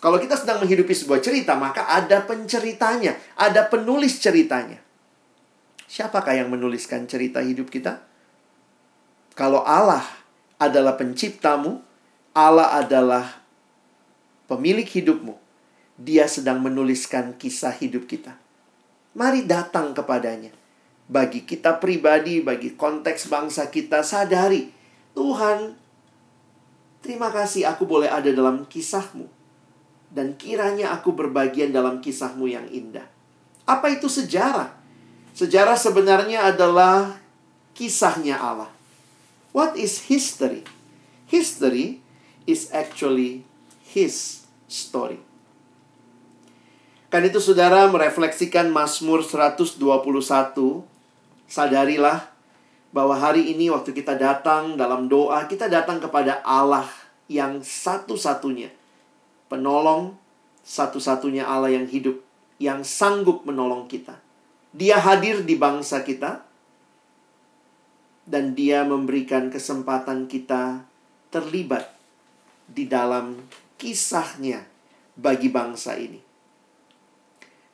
Kalau 0.00 0.16
kita 0.16 0.32
sedang 0.32 0.64
menghidupi 0.64 0.96
sebuah 0.96 1.20
cerita, 1.20 1.52
maka 1.60 1.84
ada 1.84 2.24
penceritanya, 2.24 3.20
ada 3.36 3.68
penulis 3.68 4.16
ceritanya. 4.16 4.80
Siapakah 5.84 6.40
yang 6.40 6.48
menuliskan 6.48 7.04
cerita 7.04 7.44
hidup 7.44 7.68
kita? 7.68 8.00
Kalau 9.36 9.60
Allah 9.60 10.00
adalah 10.56 10.96
penciptamu, 10.96 11.84
Allah 12.32 12.80
adalah 12.80 13.44
pemilik 14.48 14.88
hidupmu. 14.88 15.36
Dia 16.00 16.24
sedang 16.32 16.64
menuliskan 16.64 17.36
kisah 17.36 17.76
hidup 17.76 18.08
kita. 18.08 18.40
Mari 19.12 19.44
datang 19.44 19.92
kepadanya. 19.92 20.56
Bagi 21.12 21.44
kita 21.44 21.76
pribadi, 21.76 22.40
bagi 22.40 22.72
konteks 22.72 23.28
bangsa 23.28 23.68
kita, 23.68 24.00
sadari 24.00 24.72
Tuhan, 25.12 25.76
terima 27.04 27.28
kasih 27.28 27.68
aku 27.68 27.84
boleh 27.84 28.08
ada 28.08 28.30
dalam 28.30 28.64
kisahmu 28.64 29.39
dan 30.10 30.34
kiranya 30.34 30.90
aku 30.90 31.14
berbagian 31.14 31.70
dalam 31.70 32.02
kisahmu 32.02 32.50
yang 32.50 32.66
indah. 32.66 33.06
Apa 33.62 33.94
itu 33.94 34.10
sejarah? 34.10 34.74
Sejarah 35.30 35.78
sebenarnya 35.78 36.50
adalah 36.50 37.22
kisahnya 37.78 38.34
Allah. 38.34 38.70
What 39.54 39.78
is 39.78 40.10
history? 40.10 40.66
History 41.30 42.02
is 42.42 42.74
actually 42.74 43.46
his 43.86 44.42
story. 44.66 45.22
Kan 47.10 47.26
itu 47.26 47.38
saudara 47.38 47.86
merefleksikan 47.86 48.70
Mazmur 48.70 49.22
121. 49.22 49.78
Sadarilah 51.50 52.30
bahwa 52.90 53.14
hari 53.14 53.54
ini 53.54 53.70
waktu 53.70 53.94
kita 53.94 54.18
datang 54.18 54.74
dalam 54.74 55.06
doa, 55.06 55.46
kita 55.46 55.70
datang 55.70 56.02
kepada 56.02 56.42
Allah 56.42 56.86
yang 57.30 57.62
satu-satunya 57.62 58.79
penolong 59.50 60.14
satu-satunya 60.62 61.44
Allah 61.44 61.74
yang 61.74 61.90
hidup 61.90 62.22
yang 62.60 62.84
sanggup 62.86 63.42
menolong 63.48 63.88
kita. 63.88 64.20
Dia 64.70 65.00
hadir 65.02 65.42
di 65.42 65.56
bangsa 65.58 66.04
kita, 66.06 66.44
dan 68.28 68.54
Dia 68.54 68.86
memberikan 68.86 69.50
kesempatan 69.50 70.30
kita 70.30 70.86
terlibat 71.34 71.90
di 72.70 72.86
dalam 72.86 73.40
kisahnya 73.80 74.62
bagi 75.18 75.50
bangsa 75.50 75.98
ini. 75.98 76.22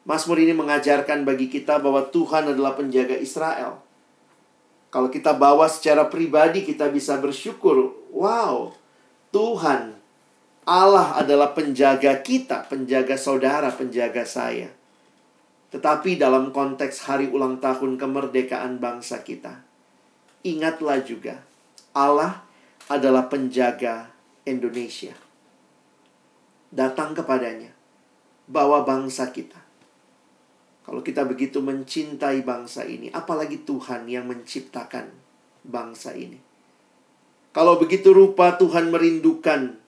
Mazmur 0.06 0.38
ini 0.38 0.54
mengajarkan 0.54 1.26
bagi 1.26 1.50
kita 1.50 1.82
bahwa 1.82 2.06
Tuhan 2.08 2.54
adalah 2.54 2.78
penjaga 2.78 3.18
Israel. 3.18 3.82
Kalau 4.88 5.10
kita 5.10 5.34
bawa 5.34 5.66
secara 5.66 6.06
pribadi, 6.06 6.62
kita 6.62 6.88
bisa 6.88 7.18
bersyukur. 7.18 7.90
Wow, 8.14 8.72
Tuhan 9.34 9.95
Allah 10.66 11.14
adalah 11.14 11.54
penjaga 11.54 12.26
kita, 12.26 12.66
penjaga 12.66 13.14
saudara, 13.14 13.70
penjaga 13.70 14.26
saya. 14.26 14.66
Tetapi 15.70 16.18
dalam 16.18 16.50
konteks 16.50 17.06
hari 17.06 17.30
ulang 17.30 17.62
tahun 17.62 17.94
kemerdekaan 17.94 18.82
bangsa 18.82 19.22
kita, 19.22 19.62
ingatlah 20.42 20.98
juga 21.06 21.38
Allah 21.94 22.42
adalah 22.90 23.30
penjaga 23.30 24.10
Indonesia. 24.42 25.14
Datang 26.74 27.14
kepadanya, 27.14 27.70
bawa 28.50 28.82
bangsa 28.82 29.30
kita. 29.30 29.62
Kalau 30.82 31.02
kita 31.02 31.22
begitu 31.22 31.62
mencintai 31.62 32.42
bangsa 32.42 32.82
ini, 32.82 33.06
apalagi 33.14 33.62
Tuhan 33.62 34.10
yang 34.10 34.26
menciptakan 34.26 35.14
bangsa 35.62 36.10
ini. 36.18 36.42
Kalau 37.54 37.78
begitu 37.78 38.10
rupa 38.10 38.58
Tuhan 38.58 38.90
merindukan 38.90 39.85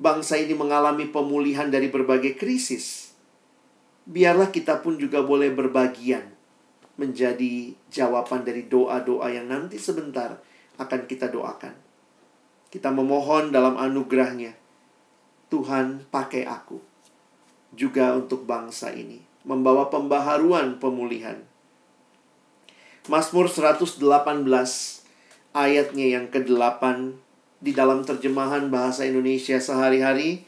bangsa 0.00 0.38
ini 0.40 0.54
mengalami 0.56 1.06
pemulihan 1.10 1.70
dari 1.70 1.90
berbagai 1.90 2.34
krisis, 2.34 3.14
biarlah 4.04 4.50
kita 4.50 4.82
pun 4.82 4.98
juga 4.98 5.22
boleh 5.22 5.54
berbagian 5.54 6.34
menjadi 6.94 7.74
jawaban 7.90 8.46
dari 8.46 8.66
doa-doa 8.70 9.26
yang 9.30 9.50
nanti 9.50 9.78
sebentar 9.78 10.38
akan 10.78 11.00
kita 11.10 11.30
doakan. 11.30 11.74
Kita 12.70 12.90
memohon 12.90 13.54
dalam 13.54 13.78
anugerahnya, 13.78 14.54
Tuhan 15.50 16.10
pakai 16.10 16.46
aku 16.46 16.78
juga 17.74 18.14
untuk 18.14 18.46
bangsa 18.46 18.94
ini 18.94 19.22
membawa 19.44 19.92
pembaharuan 19.92 20.80
pemulihan. 20.80 21.44
Mazmur 23.06 23.52
118 23.52 24.00
ayatnya 25.52 26.06
yang 26.16 26.26
ke-8 26.32 26.82
di 27.62 27.70
dalam 27.74 28.02
terjemahan 28.02 28.68
bahasa 28.68 29.06
Indonesia 29.06 29.58
sehari-hari 29.58 30.44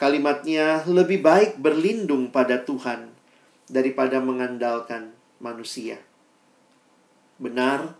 kalimatnya 0.00 0.88
lebih 0.88 1.20
baik 1.20 1.60
berlindung 1.60 2.32
pada 2.32 2.64
Tuhan 2.64 3.12
daripada 3.68 4.16
mengandalkan 4.18 5.12
manusia. 5.38 6.00
Benar, 7.36 7.96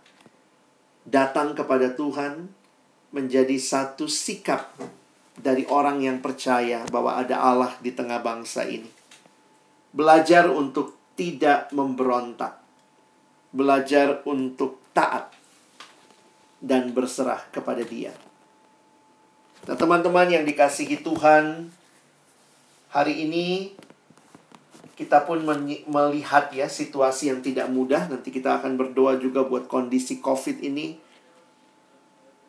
datang 1.05 1.53
kepada 1.53 1.93
Tuhan 1.93 2.49
menjadi 3.13 3.53
satu 3.57 4.09
sikap 4.09 4.73
dari 5.37 5.65
orang 5.69 6.01
yang 6.01 6.17
percaya 6.21 6.85
bahwa 6.89 7.17
ada 7.21 7.37
Allah 7.37 7.73
di 7.81 7.93
tengah 7.93 8.21
bangsa 8.21 8.65
ini. 8.65 8.89
Belajar 9.91 10.47
untuk 10.47 11.13
tidak 11.19 11.69
memberontak. 11.75 12.57
Belajar 13.51 14.23
untuk 14.23 14.79
taat 14.95 15.29
dan 16.63 16.95
berserah 16.95 17.45
kepada 17.51 17.83
Dia. 17.83 18.30
Nah, 19.69 19.75
teman-teman 19.77 20.25
yang 20.29 20.43
dikasihi 20.47 21.05
Tuhan, 21.05 21.69
hari 22.89 23.25
ini 23.27 23.77
kita 24.97 25.25
pun 25.25 25.41
melihat 25.89 26.53
ya 26.53 26.65
situasi 26.65 27.33
yang 27.33 27.45
tidak 27.45 27.69
mudah. 27.69 28.09
Nanti 28.09 28.33
kita 28.33 28.61
akan 28.61 28.77
berdoa 28.77 29.17
juga 29.21 29.45
buat 29.45 29.69
kondisi 29.69 30.21
COVID 30.21 30.61
ini. 30.65 30.97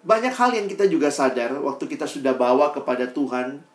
Banyak 0.03 0.35
hal 0.35 0.57
yang 0.57 0.67
kita 0.67 0.89
juga 0.89 1.13
sadar 1.13 1.55
waktu 1.63 1.87
kita 1.87 2.11
sudah 2.11 2.35
bawa 2.35 2.75
kepada 2.75 3.07
Tuhan 3.09 3.73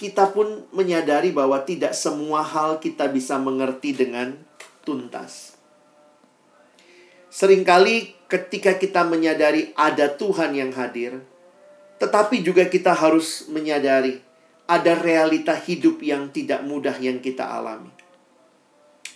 kita 0.00 0.32
pun 0.32 0.64
menyadari 0.72 1.28
bahwa 1.28 1.60
tidak 1.60 1.92
semua 1.92 2.40
hal 2.40 2.80
kita 2.80 3.12
bisa 3.12 3.36
mengerti 3.36 3.92
dengan 3.92 4.32
tuntas. 4.80 5.60
Seringkali 7.28 8.24
ketika 8.24 8.80
kita 8.80 9.04
menyadari 9.04 9.76
ada 9.76 10.08
Tuhan 10.08 10.56
yang 10.56 10.72
hadir, 10.72 11.20
tetapi 12.00 12.40
juga 12.40 12.64
kita 12.64 12.96
harus 12.96 13.46
menyadari 13.52 14.24
ada 14.64 14.96
realita 14.96 15.52
hidup 15.52 16.00
yang 16.00 16.32
tidak 16.32 16.64
mudah 16.64 16.96
yang 16.96 17.20
kita 17.20 17.44
alami. 17.44 17.92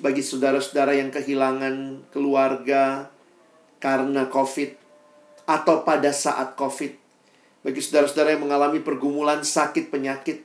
Bagi 0.02 0.20
saudara-saudara 0.20 0.98
yang 0.98 1.08
kehilangan 1.08 2.06
keluarga 2.12 3.08
karena 3.80 4.28
COVID 4.28 4.76
atau 5.48 5.86
pada 5.86 6.10
saat 6.12 6.58
COVID, 6.58 6.92
bagi 7.64 7.80
saudara-saudara 7.80 8.36
yang 8.36 8.44
mengalami 8.44 8.82
pergumulan 8.84 9.40
sakit 9.40 9.88
penyakit, 9.88 10.44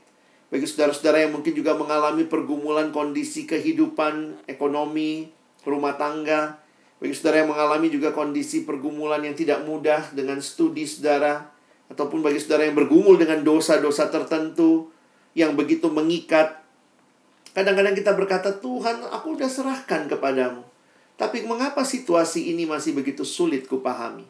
bagi 0.49 0.65
saudara-saudara 0.65 1.25
yang 1.27 1.37
mungkin 1.37 1.53
juga 1.53 1.77
mengalami 1.77 2.25
pergumulan 2.25 2.89
kondisi 2.89 3.45
kehidupan, 3.45 4.45
ekonomi, 4.49 5.29
rumah 5.61 5.93
tangga. 5.93 6.57
Bagi 6.97 7.13
saudara 7.15 7.45
yang 7.45 7.53
mengalami 7.53 7.87
juga 7.93 8.09
kondisi 8.11 8.65
pergumulan 8.65 9.21
yang 9.23 9.37
tidak 9.37 9.61
mudah 9.63 10.09
dengan 10.09 10.41
studi 10.41 10.89
saudara. 10.89 11.58
Ataupun 11.89 12.21
bagi 12.21 12.37
saudara 12.37 12.69
yang 12.69 12.77
bergumul 12.77 13.17
dengan 13.17 13.41
dosa-dosa 13.41 14.13
tertentu 14.13 14.93
yang 15.33 15.57
begitu 15.57 15.89
mengikat. 15.89 16.61
Kadang-kadang 17.57 17.97
kita 17.97 18.13
berkata, 18.13 18.53
Tuhan 18.53 19.03
aku 19.09 19.35
udah 19.35 19.49
serahkan 19.49 20.05
kepadamu. 20.05 20.61
Tapi 21.17 21.43
mengapa 21.43 21.83
situasi 21.83 22.53
ini 22.53 22.63
masih 22.69 22.95
begitu 22.95 23.25
sulit 23.25 23.65
kupahami? 23.65 24.23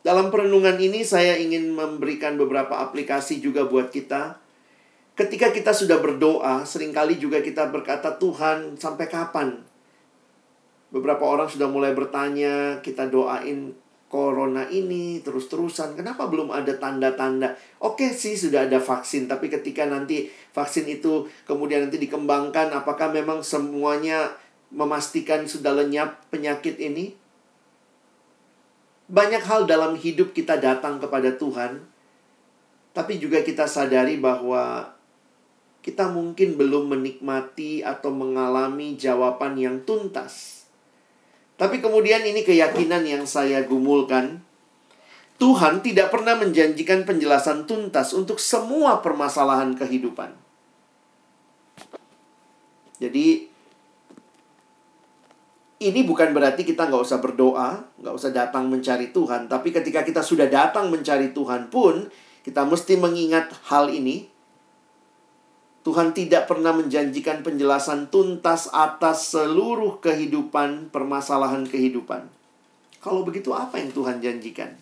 Dalam 0.00 0.32
perenungan 0.32 0.80
ini 0.80 1.04
saya 1.04 1.36
ingin 1.36 1.76
memberikan 1.76 2.40
beberapa 2.40 2.80
aplikasi 2.80 3.44
juga 3.44 3.68
buat 3.68 3.92
kita 3.92 4.40
Ketika 5.20 5.52
kita 5.52 5.76
sudah 5.76 6.00
berdoa, 6.00 6.64
sering 6.64 6.96
kali 6.96 7.20
juga 7.20 7.44
kita 7.44 7.68
berkata, 7.68 8.16
"Tuhan, 8.16 8.80
sampai 8.80 9.04
kapan?" 9.04 9.60
Beberapa 10.88 11.28
orang 11.28 11.44
sudah 11.44 11.68
mulai 11.68 11.92
bertanya, 11.92 12.80
kita 12.80 13.04
doain 13.04 13.76
corona 14.10 14.66
ini 14.66 15.22
terus-terusan. 15.22 15.94
Kenapa 15.94 16.26
belum 16.26 16.50
ada 16.50 16.74
tanda-tanda? 16.74 17.54
Oke 17.78 18.10
sih 18.10 18.34
sudah 18.34 18.66
ada 18.66 18.82
vaksin, 18.82 19.30
tapi 19.30 19.46
ketika 19.46 19.86
nanti 19.86 20.26
vaksin 20.50 20.90
itu 20.90 21.30
kemudian 21.46 21.86
nanti 21.86 22.02
dikembangkan, 22.02 22.74
apakah 22.74 23.14
memang 23.14 23.46
semuanya 23.46 24.34
memastikan 24.74 25.46
sudah 25.46 25.78
lenyap 25.78 26.26
penyakit 26.28 26.82
ini? 26.82 27.14
Banyak 29.06 29.46
hal 29.46 29.70
dalam 29.70 29.94
hidup 29.94 30.34
kita 30.34 30.58
datang 30.58 30.98
kepada 30.98 31.30
Tuhan, 31.38 31.86
tapi 32.90 33.22
juga 33.22 33.46
kita 33.46 33.70
sadari 33.70 34.18
bahwa 34.18 34.90
kita 35.80 36.10
mungkin 36.10 36.58
belum 36.58 36.92
menikmati 36.98 37.86
atau 37.86 38.10
mengalami 38.10 38.98
jawaban 38.98 39.54
yang 39.54 39.80
tuntas. 39.86 40.59
Tapi 41.60 41.84
kemudian 41.84 42.24
ini 42.24 42.40
keyakinan 42.40 43.04
yang 43.04 43.28
saya 43.28 43.60
gumulkan. 43.68 44.40
Tuhan 45.36 45.84
tidak 45.84 46.08
pernah 46.08 46.32
menjanjikan 46.40 47.04
penjelasan 47.04 47.68
tuntas 47.68 48.16
untuk 48.16 48.40
semua 48.40 49.04
permasalahan 49.04 49.76
kehidupan. 49.76 50.32
Jadi, 53.00 53.48
ini 55.80 56.00
bukan 56.04 56.32
berarti 56.32 56.64
kita 56.64 56.88
nggak 56.88 57.04
usah 57.04 57.20
berdoa, 57.20 57.88
nggak 58.00 58.14
usah 58.16 58.32
datang 58.32 58.68
mencari 58.68 59.12
Tuhan. 59.12 59.48
Tapi 59.48 59.68
ketika 59.72 60.00
kita 60.04 60.20
sudah 60.24 60.48
datang 60.48 60.88
mencari 60.92 61.32
Tuhan 61.32 61.72
pun, 61.72 62.08
kita 62.44 62.64
mesti 62.64 62.96
mengingat 63.00 63.52
hal 63.68 63.92
ini 63.92 64.28
Tuhan 65.80 66.12
tidak 66.12 66.44
pernah 66.44 66.76
menjanjikan 66.76 67.40
penjelasan 67.40 68.12
tuntas 68.12 68.68
atas 68.68 69.32
seluruh 69.32 69.96
kehidupan, 70.04 70.92
permasalahan 70.92 71.64
kehidupan. 71.64 72.28
Kalau 73.00 73.24
begitu, 73.24 73.56
apa 73.56 73.80
yang 73.80 73.88
Tuhan 73.88 74.20
janjikan? 74.20 74.76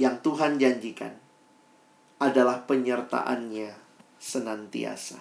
Yang 0.00 0.16
Tuhan 0.24 0.56
janjikan 0.56 1.12
adalah 2.16 2.64
penyertaannya 2.64 3.76
senantiasa. 4.16 5.20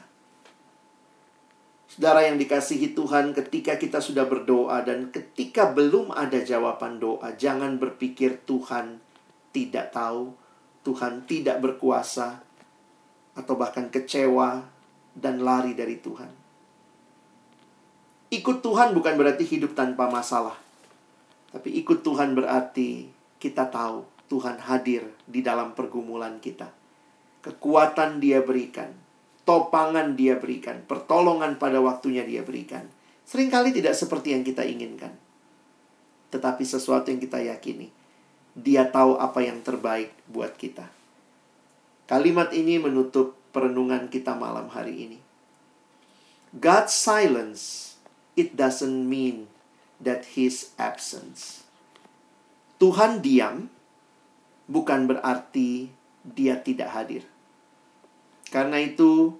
Saudara 1.91 2.24
yang 2.24 2.39
dikasihi 2.39 2.95
Tuhan, 2.95 3.36
ketika 3.36 3.76
kita 3.76 3.99
sudah 3.99 4.24
berdoa 4.24 4.80
dan 4.88 5.11
ketika 5.11 5.76
belum 5.76 6.15
ada 6.15 6.39
jawaban 6.39 7.03
doa, 7.03 7.36
jangan 7.36 7.76
berpikir 7.76 8.47
Tuhan 8.47 9.03
tidak 9.51 9.91
tahu, 9.91 10.32
Tuhan 10.88 11.28
tidak 11.28 11.59
berkuasa, 11.59 12.45
atau 13.39 13.55
bahkan 13.55 13.87
kecewa 13.87 14.67
dan 15.15 15.39
lari 15.39 15.71
dari 15.71 15.95
Tuhan. 15.95 16.27
Ikut 18.29 18.59
Tuhan 18.59 18.91
bukan 18.91 19.15
berarti 19.15 19.47
hidup 19.47 19.73
tanpa 19.73 20.11
masalah. 20.11 20.59
Tapi 21.49 21.71
ikut 21.81 22.03
Tuhan 22.05 22.35
berarti 22.37 23.09
kita 23.41 23.71
tahu 23.71 24.05
Tuhan 24.29 24.61
hadir 24.61 25.07
di 25.25 25.41
dalam 25.41 25.73
pergumulan 25.73 26.37
kita. 26.37 26.69
Kekuatan 27.41 28.19
dia 28.19 28.43
berikan. 28.43 28.91
topangan 29.49 30.13
dia 30.13 30.37
berikan, 30.37 30.85
pertolongan 30.85 31.57
pada 31.57 31.81
waktunya 31.81 32.21
dia 32.21 32.45
berikan. 32.45 32.85
Seringkali 33.25 33.73
tidak 33.73 33.97
seperti 33.97 34.37
yang 34.37 34.45
kita 34.45 34.61
inginkan. 34.61 35.09
Tetapi 36.29 36.61
sesuatu 36.61 37.09
yang 37.09 37.17
kita 37.17 37.41
yakini. 37.41 37.89
Dia 38.53 38.93
tahu 38.93 39.17
apa 39.17 39.41
yang 39.41 39.65
terbaik 39.65 40.13
buat 40.29 40.53
kita. 40.53 40.98
Kalimat 42.10 42.49
ini 42.57 42.82
menutup 42.82 43.38
perenungan 43.53 44.10
kita 44.10 44.34
malam 44.34 44.66
hari 44.74 45.05
ini. 45.05 45.20
God's 46.57 46.89
silence, 46.89 47.93
it 48.34 48.57
doesn't 48.57 49.05
mean 49.05 49.45
that 50.01 50.34
his 50.34 50.74
absence. 50.82 51.62
Tuhan 52.82 53.22
diam 53.22 53.70
bukan 54.66 55.05
berarti 55.05 55.93
dia 56.26 56.57
tidak 56.57 56.89
hadir. 56.97 57.30
Karena 58.49 58.82
itu, 58.82 59.38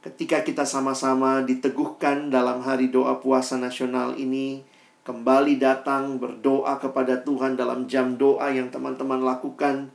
ketika 0.00 0.40
kita 0.40 0.64
sama-sama 0.64 1.44
diteguhkan 1.44 2.32
dalam 2.32 2.64
hari 2.64 2.88
doa 2.88 3.20
puasa 3.20 3.60
nasional 3.60 4.16
ini, 4.16 4.64
kembali 5.04 5.60
datang 5.60 6.16
berdoa 6.16 6.80
kepada 6.80 7.20
Tuhan 7.20 7.60
dalam 7.60 7.84
jam 7.84 8.16
doa 8.16 8.48
yang 8.48 8.72
teman-teman 8.72 9.20
lakukan, 9.20 9.92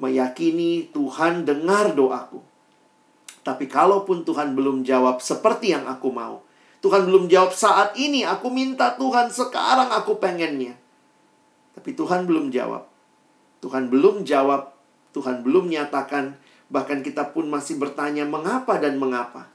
meyakini 0.00 0.88
Tuhan 0.90 1.44
dengar 1.44 1.92
doaku. 1.92 2.40
Tapi 3.40 3.68
kalaupun 3.68 4.24
Tuhan 4.24 4.52
belum 4.52 4.84
jawab 4.84 5.20
seperti 5.20 5.72
yang 5.72 5.88
aku 5.88 6.12
mau, 6.12 6.44
Tuhan 6.80 7.04
belum 7.04 7.28
jawab 7.28 7.52
saat 7.52 7.92
ini, 7.96 8.24
aku 8.24 8.48
minta 8.48 8.96
Tuhan 8.96 9.28
sekarang 9.28 9.92
aku 9.92 10.16
pengennya. 10.16 10.76
Tapi 11.76 11.92
Tuhan 11.92 12.24
belum 12.24 12.48
jawab. 12.48 12.88
Tuhan 13.60 13.92
belum 13.92 14.24
jawab, 14.24 14.72
Tuhan 15.12 15.44
belum 15.44 15.68
nyatakan, 15.68 16.40
bahkan 16.72 17.04
kita 17.04 17.36
pun 17.36 17.52
masih 17.52 17.76
bertanya 17.76 18.24
mengapa 18.24 18.80
dan 18.80 18.96
mengapa. 18.96 19.52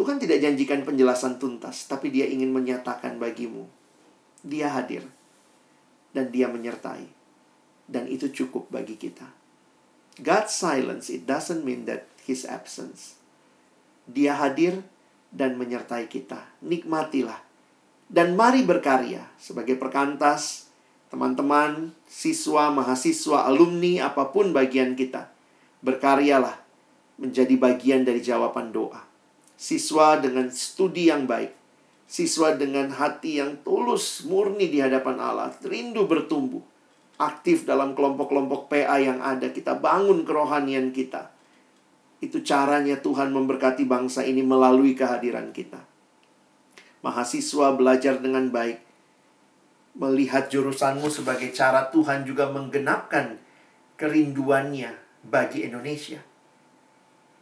Tuhan 0.00 0.16
tidak 0.16 0.40
janjikan 0.40 0.80
penjelasan 0.88 1.36
tuntas, 1.36 1.84
tapi 1.84 2.08
dia 2.08 2.24
ingin 2.24 2.48
menyatakan 2.48 3.20
bagimu. 3.20 3.68
Dia 4.40 4.72
hadir. 4.72 5.04
Dan 6.16 6.32
dia 6.32 6.48
menyertai. 6.48 7.04
Dan 7.84 8.08
itu 8.08 8.32
cukup 8.32 8.72
bagi 8.72 8.96
kita. 8.96 9.39
God's 10.18 10.50
silence, 10.50 11.06
it 11.06 11.28
doesn't 11.28 11.62
mean 11.62 11.86
that 11.86 12.10
his 12.26 12.42
absence. 12.42 13.14
Dia 14.10 14.34
hadir 14.34 14.82
dan 15.30 15.54
menyertai 15.54 16.10
kita. 16.10 16.50
Nikmatilah. 16.66 17.38
Dan 18.10 18.34
mari 18.34 18.66
berkarya 18.66 19.22
sebagai 19.38 19.78
perkantas, 19.78 20.66
teman-teman, 21.14 21.94
siswa, 22.10 22.74
mahasiswa, 22.74 23.46
alumni, 23.46 24.10
apa 24.10 24.34
pun 24.34 24.50
bagian 24.50 24.98
kita. 24.98 25.30
Berkaryalah 25.82 26.58
menjadi 27.22 27.54
bagian 27.54 28.02
dari 28.02 28.18
jawaban 28.18 28.74
doa. 28.74 29.06
Siswa 29.54 30.18
dengan 30.18 30.50
studi 30.50 31.12
yang 31.12 31.30
baik. 31.30 31.54
Siswa 32.10 32.58
dengan 32.58 32.90
hati 32.90 33.38
yang 33.38 33.62
tulus, 33.62 34.26
murni 34.26 34.66
di 34.66 34.82
hadapan 34.82 35.22
Allah. 35.22 35.54
Rindu 35.62 36.10
bertumbuh. 36.10 36.69
Aktif 37.20 37.68
dalam 37.68 37.92
kelompok-kelompok 37.92 38.72
PA 38.72 38.96
yang 38.96 39.20
ada. 39.20 39.52
Kita 39.52 39.76
bangun 39.76 40.24
kerohanian 40.24 40.88
kita. 40.88 41.28
Itu 42.24 42.40
caranya 42.40 42.96
Tuhan 42.96 43.28
memberkati 43.28 43.84
bangsa 43.84 44.24
ini 44.24 44.40
melalui 44.40 44.96
kehadiran 44.96 45.52
kita. 45.52 45.84
Mahasiswa 47.04 47.76
belajar 47.76 48.24
dengan 48.24 48.48
baik 48.48 48.80
melihat 50.00 50.48
jurusanmu 50.48 51.12
sebagai 51.12 51.52
cara 51.52 51.92
Tuhan 51.92 52.24
juga 52.24 52.48
menggenapkan 52.48 53.36
kerinduannya 54.00 54.96
bagi 55.26 55.68
Indonesia. 55.68 56.24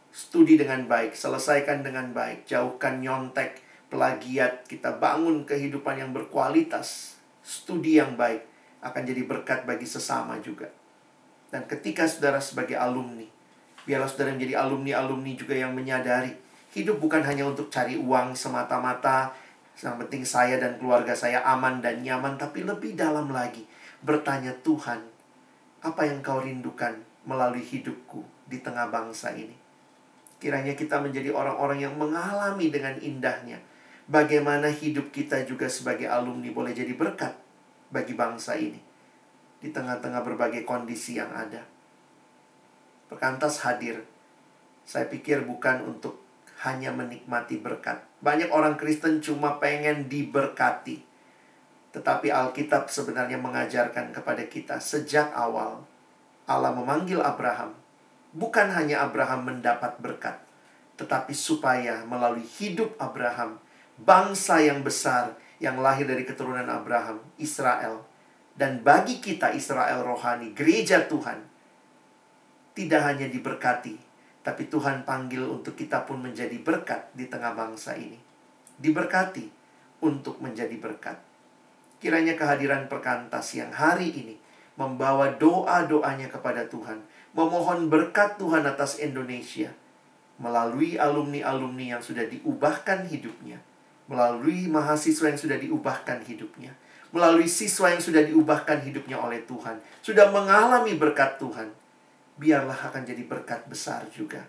Studi 0.09 0.57
dengan 0.57 0.89
baik, 0.89 1.15
selesaikan 1.15 1.85
dengan 1.85 2.11
baik, 2.11 2.49
jauhkan 2.49 2.99
nyontek, 2.99 3.61
pelagiat, 3.87 4.65
kita 4.65 4.97
bangun 4.97 5.45
kehidupan 5.45 6.01
yang 6.01 6.11
berkualitas. 6.11 7.15
Studi 7.45 8.01
yang 8.01 8.17
baik 8.19 8.48
akan 8.79 9.01
jadi 9.03 9.27
berkat 9.27 9.67
bagi 9.67 9.83
sesama 9.87 10.39
juga. 10.39 10.71
Dan 11.49 11.65
ketika 11.65 12.05
saudara 12.05 12.39
sebagai 12.39 12.77
alumni, 12.77 13.25
biarlah 13.83 14.07
saudara 14.07 14.31
menjadi 14.31 14.61
alumni-alumni 14.61 15.33
juga 15.33 15.57
yang 15.57 15.73
menyadari 15.73 16.31
hidup 16.69 17.01
bukan 17.01 17.25
hanya 17.25 17.49
untuk 17.49 17.73
cari 17.73 17.97
uang 17.97 18.37
semata-mata, 18.37 19.33
yang 19.79 19.97
penting 20.05 20.21
saya 20.27 20.59
dan 20.61 20.77
keluarga 20.77 21.17
saya 21.17 21.41
aman 21.41 21.81
dan 21.81 22.05
nyaman, 22.05 22.37
tapi 22.37 22.61
lebih 22.61 22.93
dalam 22.93 23.31
lagi 23.33 23.65
bertanya 24.05 24.53
Tuhan, 24.61 25.01
apa 25.81 26.01
yang 26.05 26.19
kau 26.21 26.43
rindukan 26.43 26.99
melalui 27.25 27.63
hidupku 27.63 28.21
di 28.45 28.61
tengah 28.61 28.91
bangsa 28.91 29.33
ini? 29.33 29.55
Kiranya 30.39 30.77
kita 30.77 31.01
menjadi 31.03 31.35
orang-orang 31.35 31.83
yang 31.83 31.95
mengalami 31.99 32.71
dengan 32.71 32.95
indahnya 33.01 33.59
bagaimana 34.09 34.71
hidup 34.71 35.11
kita 35.11 35.43
juga 35.43 35.67
sebagai 35.67 36.07
alumni 36.07 36.49
boleh 36.49 36.71
jadi 36.71 36.95
berkat 36.95 37.35
bagi 37.89 38.13
bangsa 38.13 38.57
ini 38.57 38.79
di 39.59 39.69
tengah-tengah 39.69 40.23
berbagai 40.23 40.63
kondisi 40.63 41.19
yang 41.19 41.29
ada. 41.35 41.65
Perkantas 43.11 43.65
hadir, 43.65 44.05
saya 44.85 45.09
pikir 45.09 45.43
bukan 45.43 45.83
untuk 45.83 46.21
hanya 46.63 46.93
menikmati 46.93 47.59
berkat. 47.59 47.99
Banyak 48.23 48.51
orang 48.51 48.79
Kristen 48.79 49.19
cuma 49.19 49.57
pengen 49.57 50.07
diberkati. 50.07 51.03
Tetapi 51.89 52.29
Alkitab 52.29 52.87
sebenarnya 52.93 53.41
mengajarkan 53.41 54.13
kepada 54.13 54.45
kita 54.45 54.77
sejak 54.77 55.33
awal 55.33 55.81
Allah 56.49 56.73
memanggil 56.73 57.21
Abraham. 57.21 57.77
Bukan 58.33 58.73
hanya 58.73 59.05
Abraham 59.05 59.45
mendapat 59.45 60.01
berkat, 60.01 60.41
tetapi 60.97 61.33
supaya 61.33 62.01
melalui 62.05 62.45
hidup 62.45 62.97
Abraham, 62.97 63.61
bangsa 64.01 64.57
yang 64.57 64.81
besar 64.81 65.37
yang 65.59 65.79
lahir 65.83 66.07
dari 66.07 66.23
keturunan 66.23 66.65
Abraham, 66.65 67.19
Israel, 67.35 68.03
dan 68.59 68.83
bagi 68.83 69.23
kita 69.23 69.55
Israel 69.55 70.03
rohani, 70.03 70.51
gereja 70.51 71.07
Tuhan, 71.07 71.39
tidak 72.75 73.01
hanya 73.07 73.27
diberkati, 73.27 73.95
tapi 74.39 74.71
Tuhan 74.71 75.03
panggil 75.03 75.43
untuk 75.43 75.75
kita 75.75 76.07
pun 76.07 76.23
menjadi 76.23 76.55
berkat 76.59 77.11
di 77.15 77.27
tengah 77.27 77.55
bangsa 77.55 77.95
ini. 77.99 78.19
Diberkati 78.79 79.47
untuk 79.99 80.39
menjadi 80.39 80.75
berkat. 80.79 81.19
Kiranya 81.99 82.39
kehadiran 82.39 82.87
perkantas 82.87 83.51
yang 83.55 83.75
hari 83.75 84.15
ini 84.15 84.35
membawa 84.79 85.35
doa-doanya 85.35 86.31
kepada 86.31 86.63
Tuhan. 86.71 87.03
Memohon 87.35 87.91
berkat 87.91 88.39
Tuhan 88.39 88.63
atas 88.63 89.03
Indonesia. 89.03 89.75
Melalui 90.39 90.95
alumni-alumni 90.95 91.99
yang 91.99 92.03
sudah 92.03 92.23
diubahkan 92.23 93.11
hidupnya. 93.11 93.59
Melalui 94.09 94.65
mahasiswa 94.65 95.29
yang 95.29 95.37
sudah 95.37 95.61
diubahkan 95.61 96.25
hidupnya. 96.25 96.73
Melalui 97.13 97.45
siswa 97.45 97.93
yang 97.93 98.01
sudah 98.01 98.25
diubahkan 98.25 98.81
hidupnya 98.81 99.21
oleh 99.21 99.45
Tuhan. 99.45 99.77
Sudah 100.01 100.33
mengalami 100.33 100.97
berkat 100.97 101.37
Tuhan 101.37 101.69
biarlah 102.39 102.87
akan 102.89 103.03
jadi 103.03 103.27
berkat 103.27 103.67
besar 103.67 104.07
juga 104.09 104.47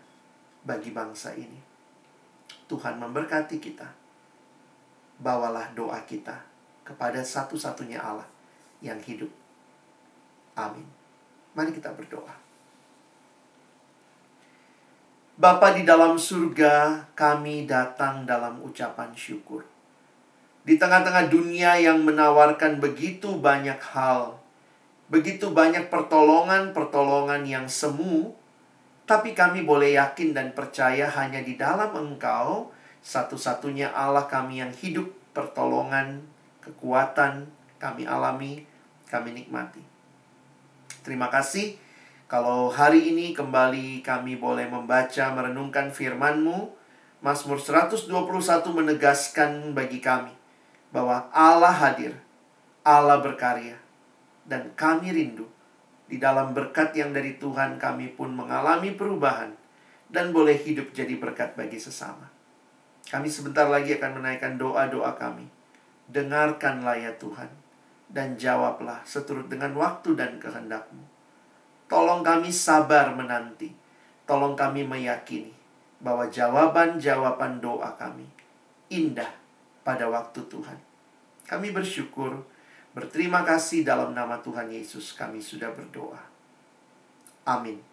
bagi 0.62 0.94
bangsa 0.94 1.34
ini. 1.34 1.58
Tuhan 2.70 3.02
memberkati 3.02 3.58
kita. 3.58 3.90
Bawalah 5.20 5.74
doa 5.76 6.00
kita 6.06 6.38
kepada 6.86 7.20
satu-satunya 7.20 8.00
Allah 8.00 8.24
yang 8.80 8.96
hidup. 9.02 9.28
Amin. 10.56 10.86
Mari 11.52 11.74
kita 11.76 11.92
berdoa. 11.92 12.32
Bapa 15.40 15.72
di 15.72 15.88
dalam 15.88 16.20
surga, 16.20 17.08
kami 17.16 17.64
datang 17.64 18.28
dalam 18.28 18.60
ucapan 18.60 19.08
syukur. 19.16 19.64
Di 20.68 20.76
tengah-tengah 20.76 21.32
dunia 21.32 21.80
yang 21.80 22.04
menawarkan 22.04 22.76
begitu 22.76 23.40
banyak 23.40 23.80
hal 23.80 24.40
begitu 25.10 25.50
banyak 25.50 25.90
pertolongan-pertolongan 25.90 27.42
yang 27.42 27.66
semu, 27.66 28.30
tapi 29.04 29.34
kami 29.34 29.66
boleh 29.66 29.98
yakin 29.98 30.30
dan 30.30 30.54
percaya 30.54 31.10
hanya 31.10 31.42
di 31.42 31.58
dalam 31.58 31.90
Engkau, 31.98 32.70
satu-satunya 33.02 33.90
Allah 33.90 34.30
kami 34.30 34.62
yang 34.62 34.70
hidup, 34.70 35.10
pertolongan, 35.34 36.22
kekuatan 36.62 37.50
kami 37.82 38.06
alami, 38.06 38.62
kami 39.10 39.34
nikmati. 39.34 39.82
Terima 41.02 41.26
kasih 41.26 41.74
kalau 42.30 42.70
hari 42.70 43.10
ini 43.10 43.34
kembali 43.34 44.06
kami 44.06 44.38
boleh 44.38 44.70
membaca, 44.70 45.34
merenungkan 45.34 45.90
firman-Mu. 45.90 46.78
Mazmur 47.26 47.58
121 47.58 48.06
menegaskan 48.70 49.74
bagi 49.74 49.98
kami 49.98 50.32
bahwa 50.94 51.26
Allah 51.34 51.74
hadir, 51.74 52.16
Allah 52.86 53.18
berkarya, 53.18 53.76
dan 54.46 54.70
kami 54.78 55.10
rindu. 55.10 55.50
Di 56.06 56.22
dalam 56.22 56.54
berkat 56.54 56.94
yang 56.94 57.10
dari 57.10 57.34
Tuhan 57.34 57.82
kami 57.82 58.14
pun 58.14 58.30
mengalami 58.32 58.94
perubahan 58.94 59.52
dan 60.06 60.30
boleh 60.30 60.54
hidup 60.54 60.94
jadi 60.94 61.18
berkat 61.18 61.58
bagi 61.58 61.82
sesama. 61.82 62.30
Kami 63.10 63.26
sebentar 63.26 63.66
lagi 63.66 63.98
akan 63.98 64.22
menaikkan 64.22 64.54
doa-doa 64.54 65.18
kami. 65.18 65.50
Dengarkanlah 66.06 66.94
ya 66.94 67.10
Tuhan 67.18 67.50
dan 68.06 68.38
jawablah 68.38 69.02
seturut 69.02 69.50
dengan 69.50 69.74
waktu 69.74 70.14
dan 70.14 70.38
kehendakmu. 70.38 71.19
Tolong 71.90 72.22
kami 72.22 72.54
sabar 72.54 73.10
menanti. 73.10 73.74
Tolong 74.22 74.54
kami 74.54 74.86
meyakini 74.86 75.50
bahwa 75.98 76.30
jawaban-jawaban 76.30 77.58
doa 77.58 77.90
kami 77.98 78.24
indah 78.86 79.28
pada 79.82 80.06
waktu 80.06 80.38
Tuhan. 80.46 80.78
Kami 81.50 81.74
bersyukur, 81.74 82.46
berterima 82.94 83.42
kasih 83.42 83.82
dalam 83.82 84.14
nama 84.14 84.38
Tuhan 84.38 84.70
Yesus 84.70 85.18
kami 85.18 85.42
sudah 85.42 85.74
berdoa. 85.74 86.22
Amin. 87.42 87.89